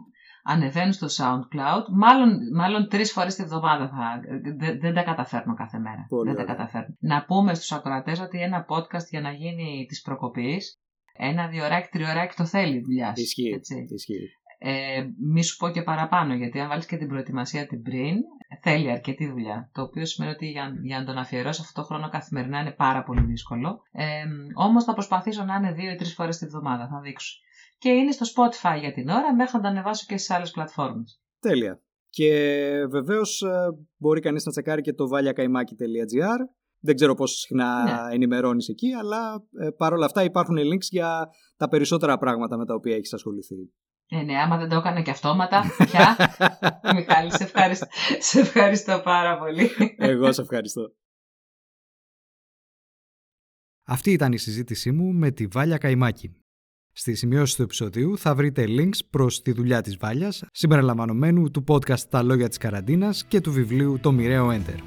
[0.47, 1.85] Ανεβαίνουν στο SoundCloud.
[1.93, 4.21] Μάλλον, μάλλον τρεις φορές τη βδομάδα θα.
[4.57, 6.07] Δεν, δεν τα καταφέρνω κάθε μέρα.
[6.09, 6.55] Πολύ δεν τα ωραία.
[6.55, 6.95] καταφέρνω.
[7.01, 10.79] Να πούμε στους ακροατές ότι ένα podcast για να γίνει της προκοπής,
[11.17, 13.13] ένα διωράκι, τριωράκι το θέλει δουλειά.
[13.15, 13.53] Ισχύει.
[13.55, 13.87] Έτσι.
[13.91, 14.29] Ισχύει.
[14.59, 18.17] Ε, μη σου πω και παραπάνω, γιατί αν βάλεις και την προετοιμασία την πριν,
[18.63, 19.71] θέλει αρκετή δουλειά.
[19.73, 23.03] Το οποίο σημαίνει ότι για, για να τον αφιερώσω αυτό το χρόνο καθημερινά είναι πάρα
[23.03, 23.83] πολύ δύσκολο.
[23.93, 24.05] Ε,
[24.55, 27.41] Όμως θα προσπαθήσω να είναι δύο ή τρεις φορές τη βδομάδα, θα δείξω.
[27.79, 31.21] Και είναι στο Spotify για την ώρα, μέχρι να το ανεβάσω και στις άλλες πλατφόρμες.
[31.41, 31.81] Τέλεια.
[32.09, 32.31] Και
[32.91, 33.57] βεβαίως ε,
[33.97, 36.39] μπορεί κανείς να τσεκάρει και το valiakaimaki.gr
[36.81, 38.15] Δεν ξέρω πόσο συχνά Ναι.
[38.15, 42.95] ενημερώνεις εκεί, αλλά ε, παρόλα αυτά υπάρχουν links για τα περισσότερα πράγματα με τα οποία
[42.97, 43.55] έχεις ασχοληθεί.
[44.09, 46.17] Ε, ναι, άμα δεν το έκανα και αυτόματα, πια.
[46.97, 47.87] Μιχάλη, σε ευχαριστώ,
[48.19, 49.71] σε ευχαριστώ πάρα πολύ.
[49.97, 50.95] Εγώ σε ευχαριστώ.
[53.87, 56.46] Αυτή ήταν η συζήτησή μου με τη Βάλια Καϊμάκη.
[56.99, 62.01] Στη σημειώση του επεισοδίου θα βρείτε links προς τη δουλειά της Βάλιας, συμπεριλαμβανομένου του podcast
[62.11, 64.79] «Τα λόγια της καραντίνας» και του βιβλίου «Το μοιραίο Enter».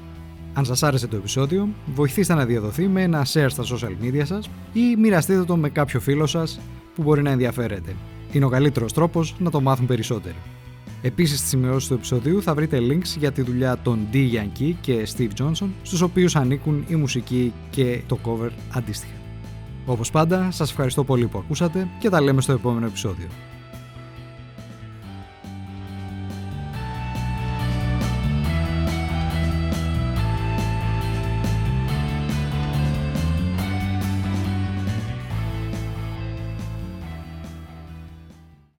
[0.52, 4.50] Αν σας άρεσε το επεισόδιο, βοηθήστε να διαδοθεί με ένα share στα social media σας
[4.72, 6.60] ή μοιραστείτε το με κάποιο φίλο σας
[6.94, 7.96] που μπορεί να ενδιαφέρεται.
[8.32, 10.36] Είναι ο καλύτερος τρόπος να το μάθουν περισσότεροι.
[11.02, 14.16] Επίσης στις σημειώσεις του επεισοδίου θα βρείτε links για τη δουλειά των D.
[14.16, 19.19] Yankee και Steve Johnson, στους οποίους ανήκουν η μουσική και το cover αντίστοιχα.
[19.90, 23.26] Όπως πάντα, σας ευχαριστώ πολύ που ακούσατε και τα λέμε στο επόμενο επεισόδιο.